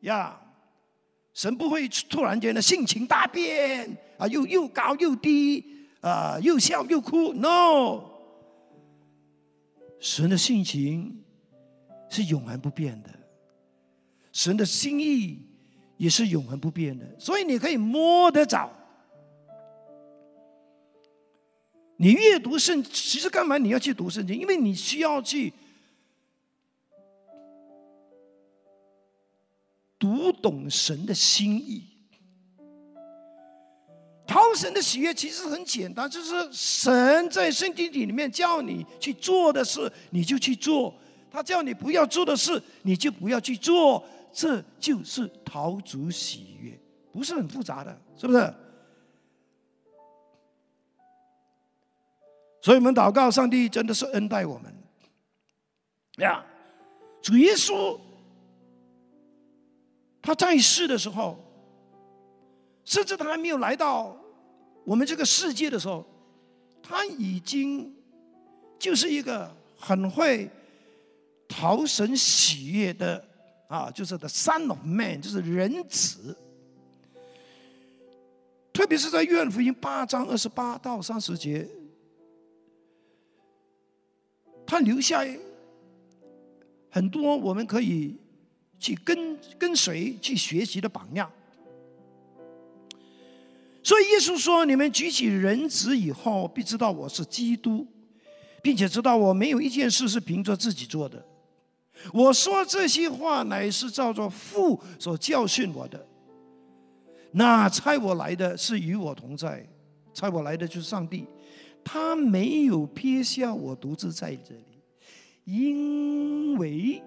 [0.00, 0.40] 呀，
[1.34, 5.62] 神不会突然间的性情大变啊，又又高又低
[6.00, 8.02] 啊，又笑又哭，no，
[10.00, 11.22] 神的性情
[12.08, 13.10] 是永恒不变的，
[14.32, 15.44] 神的心意。
[15.98, 18.70] 也是永恒不变的，所以你可以摸得着。
[22.00, 24.38] 你阅读圣，其实干嘛你要去读圣经？
[24.38, 25.52] 因为你需要去
[29.98, 31.82] 读懂神的心意。
[34.24, 40.94] 讨神的喜悦其实很简单，就是神在圣经里面叫你去做的事，你就去做；
[41.30, 44.04] 他叫你不要做的事，你就不要去做。
[44.32, 46.78] 这就是陶主喜悦，
[47.10, 48.54] 不是很复杂的，是不是？
[52.68, 54.70] 所以我们祷告，上帝真的是恩待我们
[56.18, 56.44] 呀。
[57.22, 57.98] 主耶稣
[60.20, 61.42] 他在世的时候，
[62.84, 64.14] 甚至他还没有来到
[64.84, 66.04] 我们这个世界的时候，
[66.82, 67.90] 他已经
[68.78, 70.50] 就是一个很会
[71.48, 73.24] 讨神喜悦的。
[73.68, 76.36] 啊，就是 the Son of Man，就是人子。
[78.74, 81.66] 特别是在约翰福音八章二十八到三十节，
[84.68, 85.24] 他留下
[86.90, 88.14] 很多我们可以
[88.78, 91.30] 去跟跟随、去学习的榜样。
[93.82, 97.86] 所以耶稣说：“你们举起人子以后，必知道我是基督，
[98.60, 101.24] 并且知道我没有一件事是凭着自己做的。”
[102.12, 106.06] 我说这些话乃是照着父所教训我的。
[107.32, 109.66] 那差我来的是与我同在，
[110.12, 111.26] 差我来的就是上帝，
[111.90, 114.82] 他没有撇下我独自在这里，
[115.44, 117.02] 因为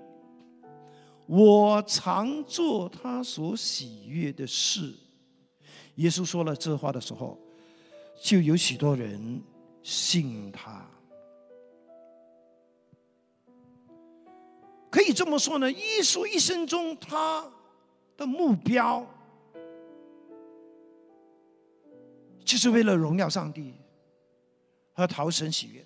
[1.27, 4.91] 我常做他所喜悦的事。
[5.97, 7.37] 耶稣说了这话的时候，
[8.19, 9.39] 就有许多人
[9.83, 10.83] 信他。
[14.89, 17.47] 可以这么说呢，耶稣一生中他
[18.17, 19.05] 的目标，
[22.43, 23.75] 就是为了荣耀上帝
[25.01, 25.83] 和讨神喜悦，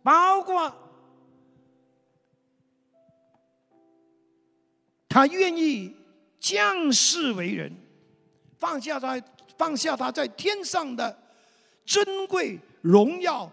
[0.00, 0.72] 包括
[5.08, 5.92] 他愿意
[6.38, 7.74] 降世为人，
[8.60, 9.20] 放下他
[9.58, 11.18] 放下他在天上的
[11.84, 13.50] 珍贵荣耀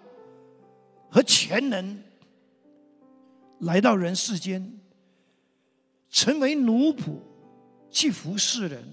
[1.10, 2.00] 和潜能。
[3.62, 4.80] 来到人世间，
[6.12, 7.20] 成为奴仆，
[7.90, 8.84] 去服侍人，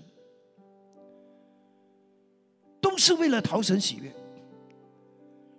[2.81, 4.11] 都是为了逃神喜悦。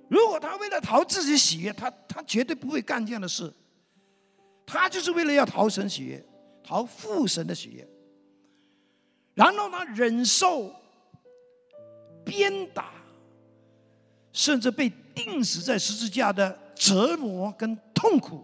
[0.10, 3.54] 如果他为了讨自己喜悦，他他绝对不会干这样的事。
[4.66, 6.24] 他就是为了要讨神喜悦，
[6.64, 7.88] 讨父神的喜悦，
[9.34, 10.72] 然后他忍受
[12.24, 12.92] 鞭打，
[14.32, 18.44] 甚至被钉死在十字架的折磨跟痛苦，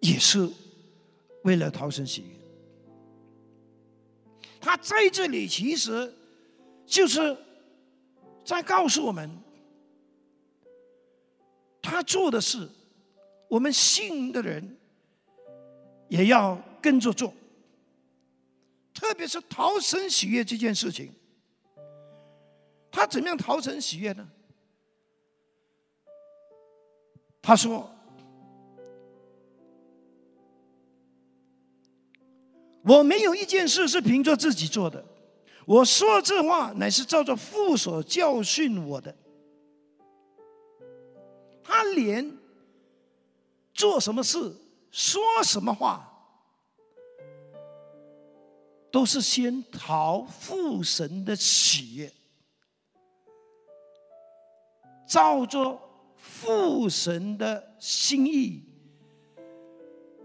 [0.00, 0.48] 也是
[1.44, 2.36] 为了讨神喜悦。
[4.60, 6.12] 他在这里其实
[6.84, 7.36] 就是
[8.48, 9.28] 在告诉我们。
[11.82, 12.66] 他做的事，
[13.46, 14.78] 我们信的人
[16.08, 17.34] 也要跟着做。
[18.94, 21.12] 特别是逃生喜悦这件事情，
[22.90, 24.26] 他怎么样逃生喜悦呢？
[27.40, 27.90] 他说
[32.84, 35.02] ：“我没有一件事是凭着自己做的，
[35.68, 39.14] 我说这话乃是照着父所教训我的。”
[41.62, 42.34] 他连
[43.74, 44.56] 做什么事、
[44.90, 46.10] 说什么话，
[48.90, 52.10] 都是先讨父神的喜悦，
[55.06, 55.78] 照着
[56.16, 58.64] 父神的心意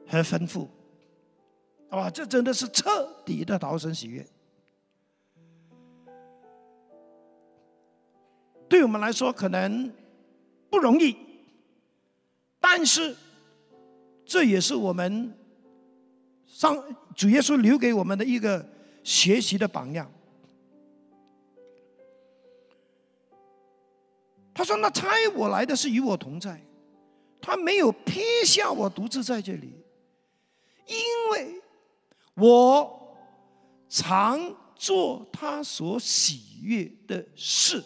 [0.08, 0.70] 和吩咐。
[1.90, 4.26] 哇，这真的是彻底的讨神喜悦。
[8.74, 9.94] 对我们来说，可能
[10.68, 11.16] 不容易。
[12.60, 13.16] 但是，
[14.26, 15.32] 这也是我们
[16.48, 16.76] 上
[17.16, 18.68] 主耶稣留给我们的一个
[19.04, 20.12] 学习的榜样。
[24.56, 26.60] 他说：“那差我来的是与我同在，
[27.40, 29.72] 他没有撇下我独自在这里，
[30.88, 30.98] 因
[31.32, 31.62] 为
[32.34, 33.16] 我
[33.88, 34.42] 常
[34.76, 37.84] 做他所喜悦的事。”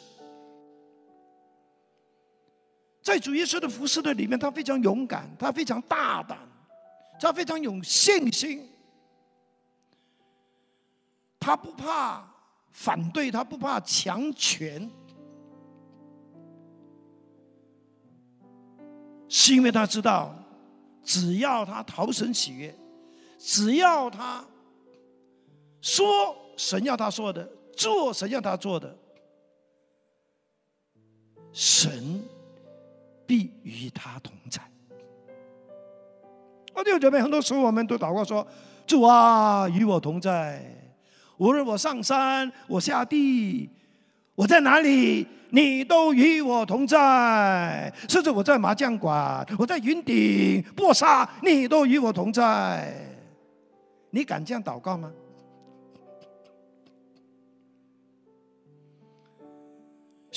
[3.08, 6.38] 在主耶稣的服饰的里面，他非常勇敢，他非常大胆，
[7.18, 8.70] 他非常有信心，
[11.39, 12.30] 他不怕
[12.74, 14.91] 反对，他不怕强权，
[19.30, 20.36] 是因为他知道，
[21.01, 22.78] 只要他逃神喜悦，
[23.39, 24.45] 只要他
[25.80, 28.93] 说神要他说的，做神要他做的，
[31.53, 32.22] 神。
[33.28, 34.61] 必与他同在。
[36.73, 38.47] 我弟兄姐妹，很多时候我们都祷告说
[38.88, 40.63] ：“主啊，与我同在。
[41.38, 43.69] 无论我上山，我下地，
[44.34, 47.93] 我在哪里，你都与我同在。
[48.07, 53.03] 甚至我在麻将馆，我在云顶播沙，你都与我同在。”
[54.09, 55.11] 你敢这样祷告吗？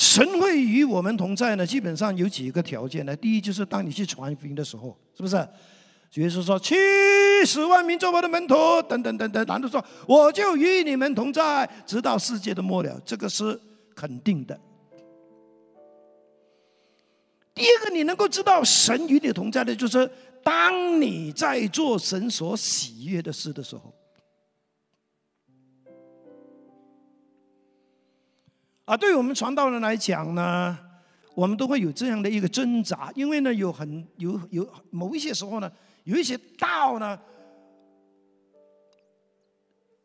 [0.00, 1.66] 神会与我们同在呢？
[1.66, 3.14] 基本上有几个条件呢？
[3.14, 5.36] 第一就是当你去传福音的时候，是不是？
[6.14, 6.74] 耶稣说：“七
[7.44, 8.54] 十万民做我的门徒，
[8.88, 13.60] 等等等等。”然后说：“我就与你们同在，直到世界的末了。”这个是
[13.94, 14.58] 肯定的。
[17.54, 20.10] 第二个，你能够知道神与你同在的，就是
[20.42, 23.94] 当你在做神所喜悦的事的时候。
[28.90, 30.76] 啊，对于我们传道人来讲呢，
[31.36, 35.70] 我们都会有这样的一个挣扎，因为呢，有很有有某一些时候呢，
[36.02, 37.16] 有一些道呢，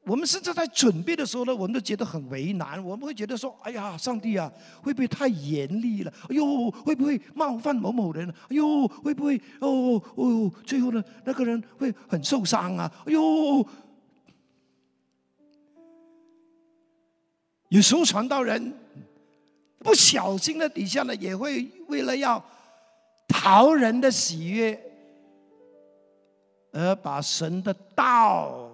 [0.06, 4.52] 我们甚至在准备的时候呢，我们都觉得很为难，我们会觉得说，哎呀，上帝啊，
[4.84, 6.14] 会不会太严厉了？
[6.30, 8.30] 哎呦，会不会冒犯某某人？
[8.30, 12.92] 哎呦，会不会哦哦，最后呢，那个人会很受伤啊？
[13.08, 13.68] 哎呦。
[17.76, 18.74] 有时候传道人
[19.80, 22.42] 不小心的底下呢，也会为了要
[23.28, 24.82] 讨人的喜悦，
[26.72, 28.72] 而把神的道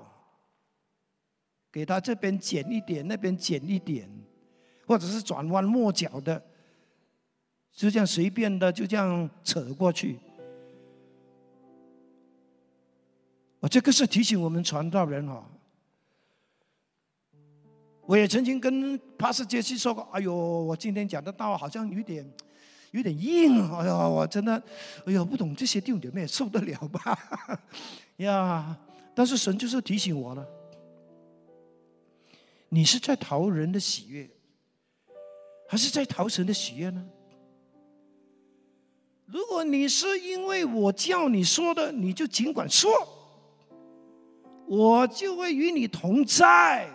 [1.72, 4.08] 给他这边减一点，那边减一点，
[4.86, 6.40] 或者是转弯抹角的，
[7.72, 10.20] 就这样随便的就这样扯过去。
[13.62, 15.44] 我这个是提醒我们传道人哈。
[18.12, 22.30] 我也曾经跟帕斯杰西说过：“哎呦，我今天讲的道好像有点，
[22.92, 23.72] 有点硬。
[23.72, 24.62] 哎呦，我真的，
[25.06, 27.18] 哎呦，不懂这些弟兄姐妹受得了吧？
[28.20, 28.78] 呀，
[29.16, 30.46] 但是神就是提醒我了，
[32.68, 34.30] 你是在讨人的喜悦，
[35.70, 37.02] 还是在讨神的喜悦呢？
[39.26, 42.92] 如果你是因为我叫你说的，你就尽管说，
[44.68, 46.90] 我就会与你同在。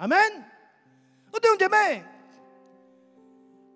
[0.00, 0.18] 阿门。
[1.30, 2.02] 我弟兄姐妹，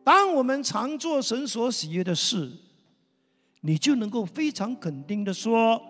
[0.03, 2.51] 当我们常做神所喜悦的事，
[3.61, 5.81] 你就能够非常肯定的说：“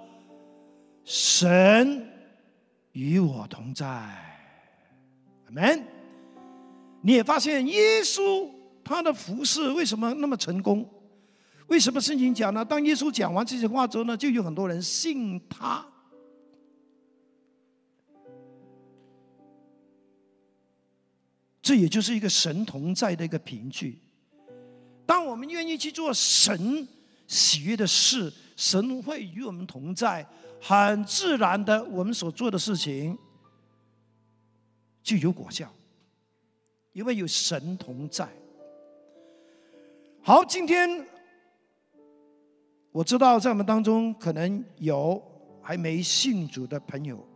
[1.06, 2.04] 神
[2.92, 3.86] 与我同在。”
[5.46, 5.84] 阿门。
[7.00, 8.50] 你也发现耶稣
[8.82, 10.84] 他的服饰为什么那么成功？
[11.68, 12.64] 为什么圣经讲呢？
[12.64, 15.86] 当耶稣讲完这些话之后呢，就有很多人信他。
[21.64, 23.98] 这也就是一个神同在的一个凭据。
[25.06, 26.86] 当我们愿意去做神
[27.26, 30.26] 喜悦的事，神会与我们同在，
[30.60, 33.16] 很自然的，我们所做的事情
[35.02, 35.72] 就有果效，
[36.92, 38.28] 因为有神同在。
[40.22, 41.06] 好，今天。
[42.92, 45.20] 我知道在我们当中可能有
[45.62, 47.26] 还没信主的朋友，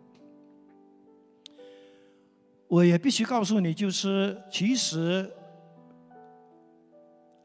[2.69, 5.29] 我也必须告诉你，就是其实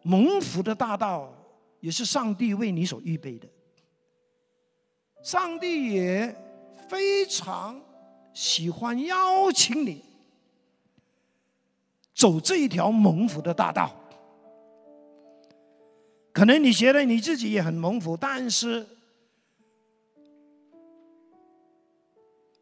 [0.02, 1.34] 蒙福的大道
[1.80, 3.48] 也是上帝为你所预备的，
[5.24, 6.36] 上帝也
[6.90, 7.82] 非常
[8.34, 10.04] 喜欢邀请你
[12.14, 13.96] 走这一条蒙福的大道。
[16.34, 18.86] 可能你觉得你自己也很蒙福，但是，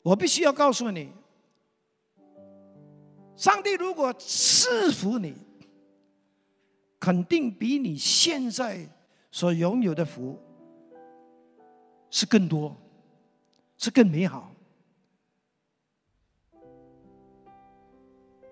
[0.03, 1.09] 我必须要告诉你，
[3.41, 5.33] 上帝如果赐福你，
[6.99, 8.87] 肯定比你现在
[9.31, 10.39] 所拥有的福
[12.11, 12.77] 是更多，
[13.79, 14.53] 是更美好，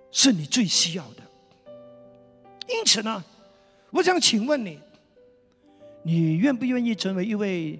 [0.09, 1.21] 是你最需要的。
[2.67, 3.23] 因此呢，
[3.91, 4.79] 我想请问你。
[6.01, 7.79] 你愿不愿意成为一位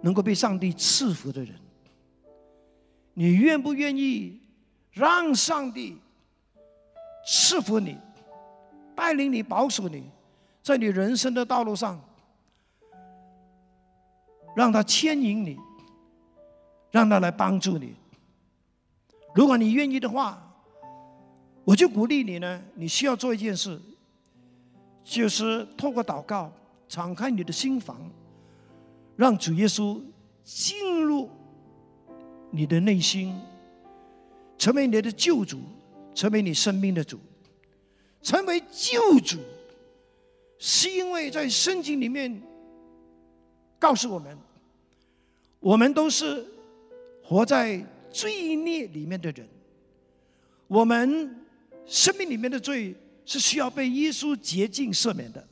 [0.00, 1.54] 能够被上帝赐福的人？
[3.12, 4.40] 你愿不愿意
[4.92, 5.98] 让上帝
[7.26, 7.98] 赐福你，
[8.94, 10.04] 带领你、保守你，
[10.62, 12.00] 在你人生的道路上，
[14.54, 15.58] 让他牵引你，
[16.90, 17.94] 让他来帮助你？
[19.34, 20.40] 如果你愿意的话，
[21.64, 22.62] 我就鼓励你呢。
[22.74, 23.80] 你需要做一件事，
[25.02, 26.50] 就是透过祷告。
[26.88, 27.98] 敞开你的心房，
[29.16, 30.00] 让主耶稣
[30.44, 31.28] 进入
[32.52, 33.36] 你的内心，
[34.56, 35.58] 成为你的救主，
[36.16, 37.20] 成为你生命的主。
[38.22, 39.38] 成为救主，
[40.58, 42.42] 是因为在圣经里面
[43.78, 44.36] 告诉我们，
[45.60, 46.44] 我们都是
[47.22, 49.46] 活在罪孽里面的人，
[50.66, 51.36] 我们
[51.86, 55.46] 生命里面的罪是需要被耶稣洁净赦免的。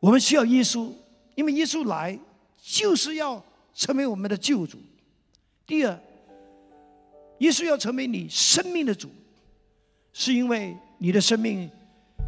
[0.00, 0.92] 我们需要耶稣，
[1.34, 2.18] 因为耶稣来
[2.60, 4.76] 就是要成为我们的救主。
[5.66, 5.98] 第二，
[7.38, 9.10] 耶稣要成为你生命的主，
[10.12, 11.70] 是因为你的生命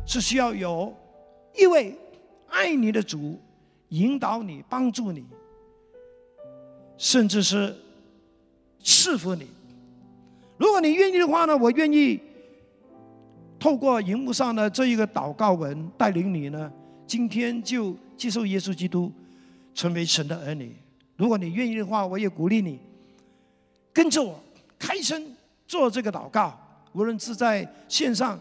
[0.06, 0.94] 是需要有
[1.56, 1.96] 一位
[2.48, 3.38] 爱你的主
[3.88, 5.24] 引导你、帮助你，
[6.96, 7.74] 甚至是
[8.82, 9.46] 赐福你。
[10.58, 12.20] 如果你愿意的话呢，我愿意
[13.58, 16.70] 透过荧幕上的这一个祷告文带领你呢。
[17.06, 19.10] 今天就接受耶稣基督，
[19.74, 20.76] 成为神的儿女。
[21.16, 22.78] 如果你愿意的话，我也鼓励你
[23.94, 24.38] 跟着我
[24.78, 25.34] 开声
[25.66, 26.58] 做这个祷告。
[26.92, 28.38] 无论是在线上，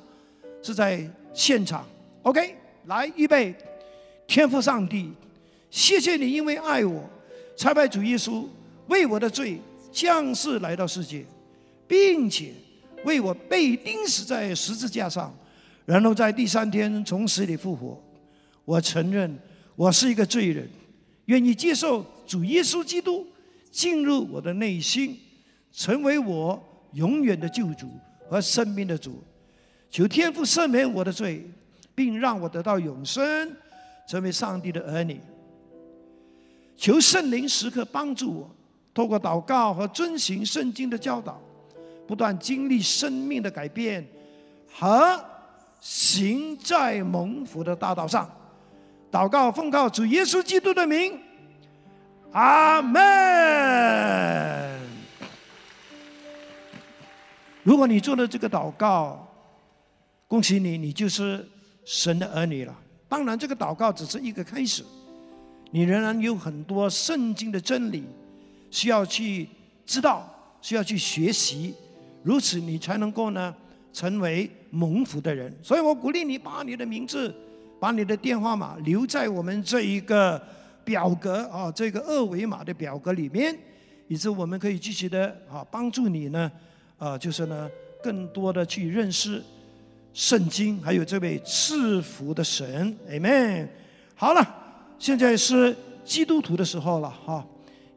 [0.63, 1.85] 是在现场
[2.23, 3.53] ，OK，来预备。
[4.25, 5.11] 天父上帝，
[5.69, 7.03] 谢谢你，因为爱我，
[7.55, 8.45] 差派主耶稣
[8.87, 9.59] 为我的罪
[9.91, 11.25] 降世来到世界，
[11.87, 12.53] 并且
[13.05, 15.33] 为我被钉死在十字架上，
[15.85, 18.01] 然后在第三天从死里复活。
[18.65, 19.37] 我承认
[19.75, 20.67] 我是一个罪人，
[21.25, 23.25] 愿意接受主耶稣基督
[23.71, 25.17] 进入我的内心，
[25.77, 26.59] 成为我
[26.93, 27.87] 永远的救主
[28.27, 29.23] 和生命的主。
[29.91, 31.47] 求天父赦免我的罪，
[31.93, 33.55] 并让我得到永生，
[34.09, 35.21] 成为上帝的儿女。
[36.75, 38.49] 求圣灵时刻帮助我，
[38.91, 41.39] 透过祷告和遵行圣经的教导，
[42.07, 44.03] 不断经历生命的改变
[44.73, 45.23] 和
[45.79, 48.27] 行在蒙福的大道上。
[49.11, 51.19] 祷告奉告主耶稣基督的名，
[52.31, 54.76] 阿门。
[57.67, 59.27] 如果你做了这个祷告，
[60.25, 61.45] 恭喜你，你就是
[61.83, 62.73] 神的儿女了。
[63.09, 64.85] 当然，这个祷告只是一个开始，
[65.71, 68.05] 你仍然有很多圣经的真理
[68.71, 69.49] 需要去
[69.85, 71.73] 知道，需要去学习，
[72.23, 73.53] 如此你才能够呢
[73.91, 75.53] 成为蒙福的人。
[75.61, 77.35] 所以我鼓励你把你的名字
[77.81, 80.41] 把你的电话码留在我们这一个
[80.85, 83.53] 表格啊，这个二维码的表格里面，
[84.07, 86.49] 以致我们可以继续的啊帮助你呢，
[86.97, 87.69] 啊，就是呢
[88.01, 89.41] 更多的去认识
[90.13, 93.67] 圣经，还有这位赐福的神，Amen。
[94.15, 94.55] 好了，
[94.97, 97.45] 现在是基督徒的时候了哈，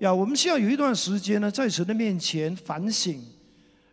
[0.01, 3.23] 呀我们需要有一段时间呢，在神的面前反省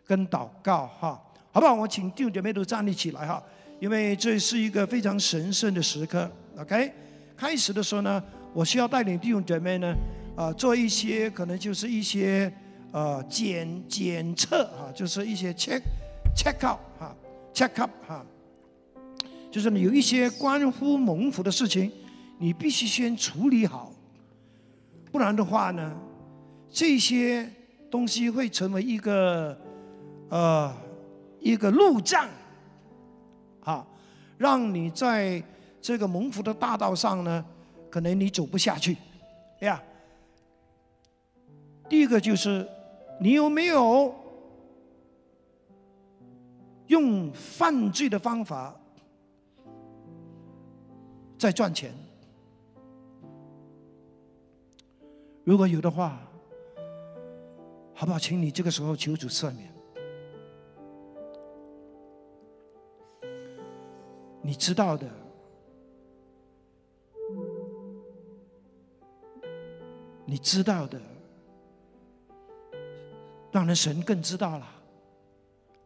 [0.06, 1.74] 跟祷告哈，好不好？
[1.74, 3.42] 我请弟兄姐妹都站立起来哈。
[3.80, 6.28] 因为这是一个非常神圣的时刻
[6.58, 6.92] ，OK？
[7.36, 8.20] 开始的时候呢，
[8.52, 9.94] 我需要带领弟兄姐妹呢，
[10.36, 12.52] 啊，做一些可能就是一些
[12.92, 15.80] 呃检检测啊，就是一些 check
[16.36, 17.14] check out 哈
[17.52, 18.24] ，check up 哈，
[19.50, 21.90] 就是有一些关乎蒙福的事情，
[22.38, 23.92] 你必须先处理好，
[25.10, 25.96] 不然的话呢，
[26.70, 27.50] 这些
[27.90, 29.58] 东西会成为一个
[30.28, 30.74] 呃
[31.40, 32.28] 一个路障。
[33.64, 33.86] 啊，
[34.38, 35.42] 让你在
[35.82, 37.44] 这个蒙福的大道上呢，
[37.90, 38.96] 可能你走不下去，
[39.60, 39.82] 呀。
[41.86, 42.66] 第一个就是
[43.20, 44.14] 你有没有
[46.86, 48.74] 用犯罪的方法
[51.36, 51.92] 在赚钱？
[55.44, 56.20] 如果有的话，
[57.94, 58.18] 好不好？
[58.18, 59.72] 请你这个时候求主赦免。
[64.42, 65.06] 你知道的，
[70.24, 71.00] 你知道的，
[73.58, 74.68] 让人神更知道了。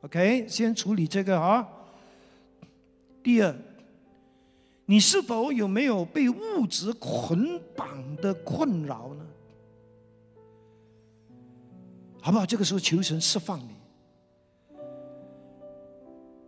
[0.02, 1.66] OK，先处理这个啊。
[3.22, 3.56] 第二，
[4.84, 9.24] 你是否有没有被物质捆绑的困扰呢？
[12.20, 12.44] 好不好？
[12.44, 13.70] 这个时候求神释放你。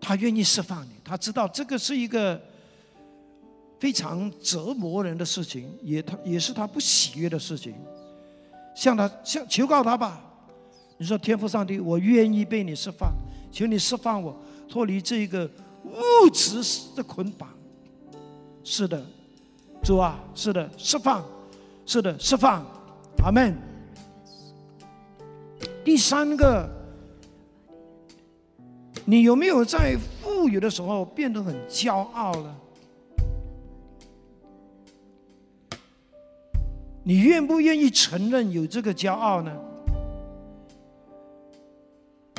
[0.02, 2.38] 他愿意释放你，他知道这个是一个
[3.80, 7.74] 非常折磨人的事情，也他也是他不喜悦的事情。
[8.76, 10.33] 向他向求告他吧，
[10.96, 13.12] 你说天父上帝，我愿意被你释放，
[13.50, 14.36] 请你释放我，
[14.68, 15.50] 脱离这一个
[15.84, 16.60] 物质
[16.94, 17.48] 的捆绑。
[18.62, 19.04] 是的，
[19.82, 21.24] 主啊，是的，释放，
[21.84, 22.64] 是的，释放，
[23.22, 23.56] 阿门。
[25.84, 26.68] 第三个。
[29.06, 32.56] 你有没有在富有的时候变得很骄傲了？
[37.02, 39.54] 你愿不愿意承认有这个骄傲呢？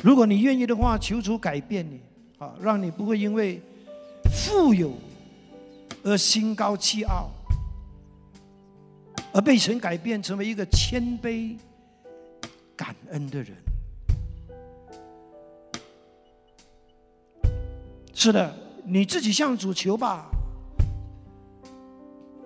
[0.02, 2.00] 如果你愿意的话，求主改变你，
[2.38, 3.60] 啊，让你不会因为
[4.30, 4.92] 富有
[6.04, 7.30] 而心高气傲，
[9.32, 11.56] 而被神改变成为一个谦卑、
[12.76, 13.52] 感恩的人。
[18.14, 20.26] 是的，你自己向主求吧，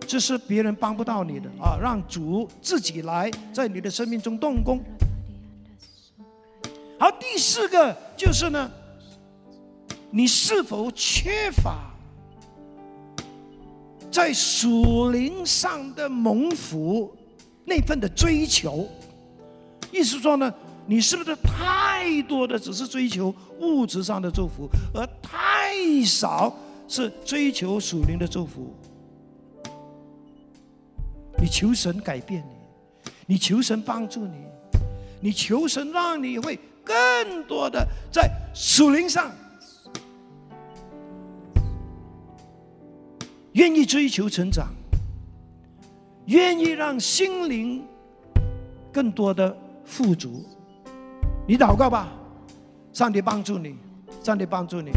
[0.07, 1.79] 这是别人帮不到你的啊！
[1.81, 4.83] 让主自己来在你的生命中动工。
[7.01, 8.71] 好，第四个就是呢，
[10.11, 11.91] 你是否缺乏
[14.11, 17.11] 在属灵上的蒙福
[17.65, 18.87] 那份的追求？
[19.91, 20.53] 意思说呢？
[20.87, 26.55] 你是不是太多的只是追求物质上的祝福，而太少
[26.87, 28.75] 是追求属灵的祝福？
[31.39, 34.45] 你求神改变你，你求神帮助你，
[35.21, 36.59] 你求神让你会
[36.91, 39.31] 更多的在属灵上
[43.53, 44.69] 愿意追求成长，
[46.27, 47.85] 愿意让心灵
[48.93, 50.45] 更多的富足。
[51.47, 52.09] 你祷告吧，
[52.93, 53.77] 上帝帮助你，
[54.23, 54.91] 上帝帮助你。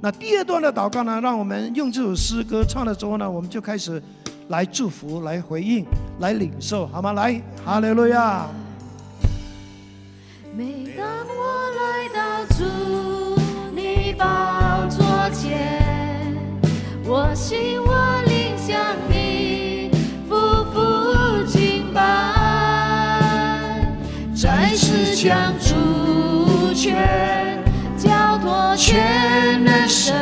[0.00, 1.20] 那第二段的祷告呢？
[1.20, 4.02] 让我们用这首诗歌唱了之后呢，我们就开始
[4.48, 5.84] 来祝福、来回应、
[6.20, 7.12] 来领受，好吗？
[7.12, 8.48] 来，哈利路亚。
[10.52, 10.64] 每
[10.96, 12.64] 当我来到主
[13.74, 16.36] 你宝座前，
[17.04, 19.90] 我希望领向你
[20.28, 20.34] 夫
[20.72, 22.00] 妇敬拜，
[24.34, 25.54] 再次将。
[26.72, 27.62] 全
[27.98, 30.14] 交托全人生，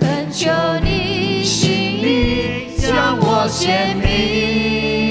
[0.00, 0.50] 恳求
[0.82, 5.03] 你心意将我显明。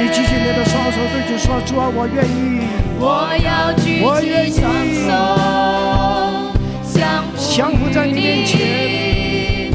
[0.00, 2.30] 你举起你的双手，对主说：主啊，我愿意。
[3.00, 3.04] 我
[3.42, 3.86] 要举
[4.20, 4.62] 起双
[5.04, 5.08] 手。
[7.54, 9.70] 降服在你面前，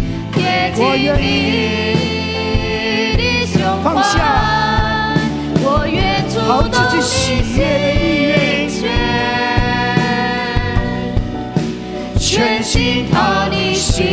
[0.77, 1.27] 我愿意。
[3.81, 5.15] 放下怀，
[5.63, 8.77] 我愿主讨动自己喜悦的意愿心
[12.19, 14.03] 全，全心讨你喜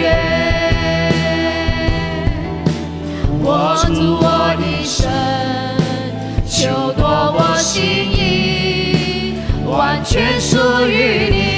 [0.00, 0.04] 悦。
[3.42, 3.90] 我主
[7.72, 10.56] 心意，完全属
[10.88, 11.49] 于你。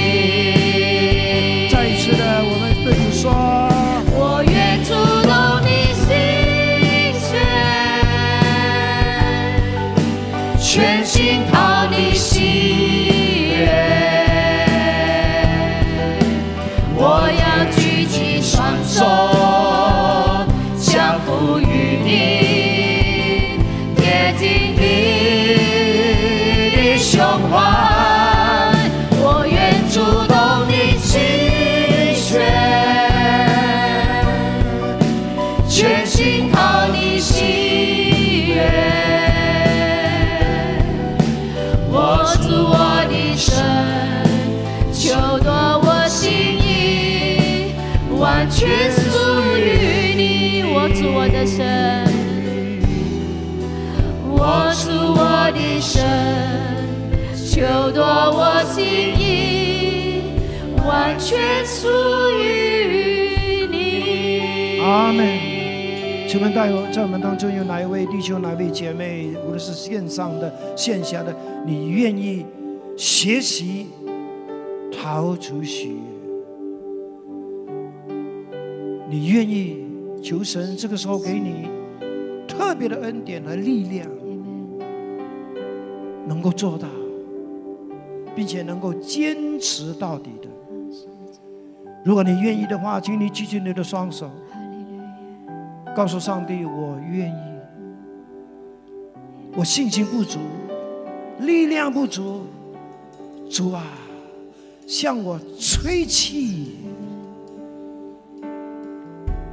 [48.63, 49.01] 全属
[49.57, 50.63] 于你。
[50.63, 52.07] 我主我的神，
[54.31, 54.89] 我主
[55.19, 56.01] 我的神，
[57.35, 58.81] 求夺我心
[59.19, 60.39] 意，
[60.87, 61.89] 完全属
[62.39, 64.79] 于你。
[64.79, 65.27] 阿门。
[66.29, 71.35] 请问大有在我们当中有哪一位弟兄、哪位姐妹，无论是线上的、线下的，
[71.65, 72.45] 你愿意
[72.95, 73.87] 学习
[74.89, 75.97] 逃出喜
[79.13, 79.77] 你愿意
[80.23, 81.67] 求神这个时候给你
[82.47, 84.09] 特别的恩典和力量，
[86.27, 86.87] 能够做到，
[88.35, 90.49] 并且能够坚持到底的。
[92.03, 94.31] 如果你愿意的话，请你举起你的双手。
[95.95, 97.53] 告诉上帝，我愿意。
[99.55, 100.39] 我信心不足，
[101.41, 102.41] 力量不足，
[103.47, 103.85] 主啊，
[104.87, 106.77] 向我吹气，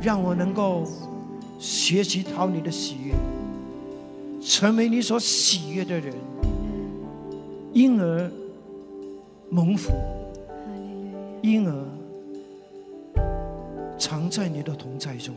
[0.03, 0.85] 让我能够
[1.59, 3.15] 学习讨你的喜悦，
[4.41, 6.15] 成为你所喜悦的人，
[7.73, 8.31] 因而
[9.51, 9.93] 蒙福，
[11.43, 11.87] 因而
[13.99, 15.35] 常在你的同在中。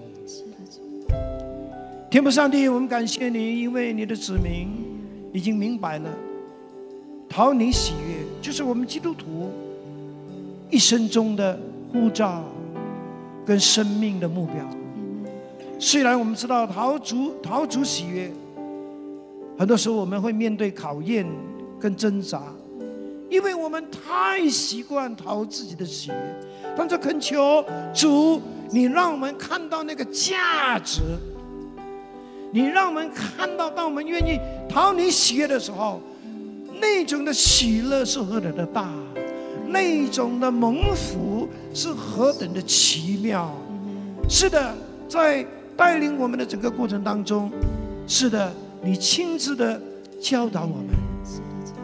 [2.10, 4.70] 天父上帝，我们感谢你，因为你的子民
[5.34, 6.10] 已经明白了，
[7.28, 9.52] 讨你喜悦就是我们基督徒
[10.70, 11.60] 一生中的
[11.92, 12.44] 护照
[13.46, 14.56] 跟生命的目标。
[15.80, 18.32] 虽然我们知道逃足逃足喜悦，
[19.58, 21.26] 很多时候我们会面对考验
[21.80, 22.42] 跟挣扎，
[23.30, 26.36] 因为我们太习惯逃自己的喜悦。
[26.78, 27.64] 但是恳求
[27.94, 28.42] 主，
[28.72, 31.02] 你让我们看到那个价值。
[32.52, 34.40] 你让我们看到，当我们愿意
[34.70, 36.00] 逃你喜悦的时候，
[36.80, 38.94] 那种的喜乐是何等的大，
[39.68, 41.43] 那种的蒙福
[41.74, 43.52] 是何等的奇妙。
[44.30, 44.76] 是的，
[45.08, 45.46] 在
[45.76, 47.52] 带领我们的整个过程当中，
[48.08, 49.82] 是的，你亲自的
[50.22, 50.88] 教导我们，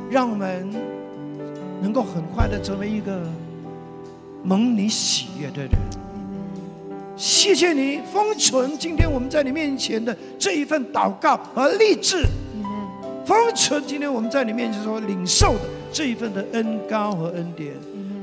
[0.09, 0.69] 让我们
[1.81, 3.21] 能够很快的成为一个
[4.43, 5.71] 蒙你喜悦的人。
[7.17, 12.25] 谢谢你封存今天我们在你面前的这一份祷告和励志，
[13.25, 15.61] 封存今天我们在你面前所领受的
[15.91, 17.73] 这一份的恩高和恩典。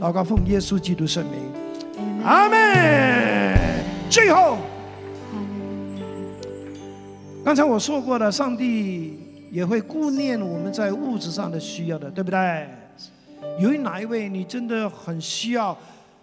[0.01, 1.41] 祷告奉耶稣基督圣名，
[2.23, 2.57] 阿门。
[4.11, 4.59] 最后，
[7.45, 9.19] 刚才我说过了，上帝
[9.51, 12.69] 也会顾念我们在物质上的需要的，对不对？
[13.59, 15.77] 有哪一位你真的很需要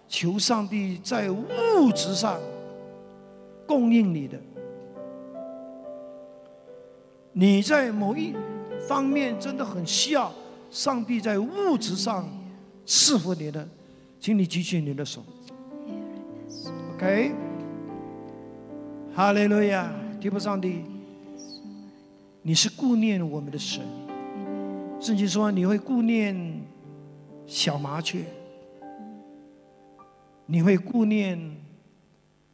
[0.07, 2.39] 求上帝在物质上？
[3.65, 4.38] 供应你的，
[7.32, 8.36] 你在某一
[8.88, 10.32] 方面真的很需要
[10.69, 12.28] 上帝在物质上
[12.86, 13.67] 赐福你的，
[14.19, 15.23] 请你举起你的手。
[16.95, 17.31] OK，
[19.15, 20.84] 哈利路亚，天父上帝，
[22.41, 23.81] 你是顾念我们的神，
[24.99, 26.61] 圣经说你会顾念
[27.47, 28.25] 小麻雀，
[30.45, 31.57] 你会顾念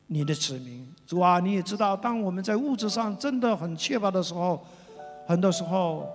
[0.08, 0.88] 你的子民。
[1.06, 4.64] 主啊，你也知道，当我们在物质上真的很缺乏的时候，
[5.26, 6.08] 很多时候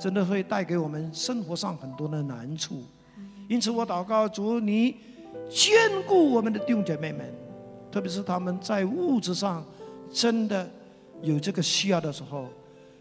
[0.00, 2.82] 真的会带给我们生活上很多的难处。
[3.48, 4.96] 因此，我祷告主，你
[5.50, 5.74] 眷
[6.06, 7.20] 顾我们的弟兄姐妹们，
[7.90, 9.64] 特别是他们在物质上
[10.12, 10.68] 真的
[11.22, 12.48] 有这个需要的时候，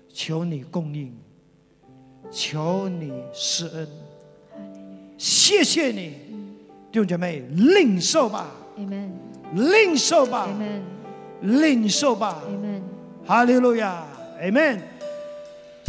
[0.10, 1.16] 求你供应，
[2.30, 3.88] 求你施恩。
[5.18, 6.10] 谢谢你，
[6.92, 8.52] 弟兄姐妹，领受吧，
[9.54, 10.50] 领受吧。
[11.42, 12.44] 领受吧
[13.26, 14.06] 哈利路亚
[14.39, 14.80] ，Amen。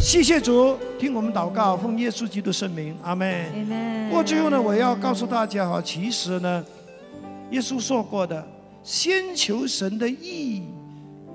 [0.03, 4.09] 谢谢主，听我们祷告，奉耶稣基督圣名，阿门。
[4.11, 6.63] 过最后呢，我要告诉大家哈，其实呢，
[7.51, 8.45] 耶稣说过的，
[8.83, 10.63] 先求神的义，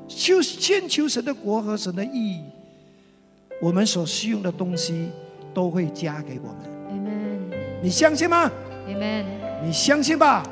[0.06, 2.42] 求先求神的国和神的义，
[3.62, 5.08] 我们所需用的东西
[5.54, 7.50] 都会加给我们。
[7.82, 8.50] 你相信吗。
[9.64, 10.46] 你相信吧。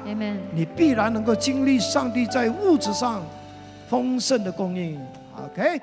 [0.55, 3.23] 你必然能够经历上帝在物质上
[3.91, 4.99] 丰盛的供应。
[5.37, 5.79] OK。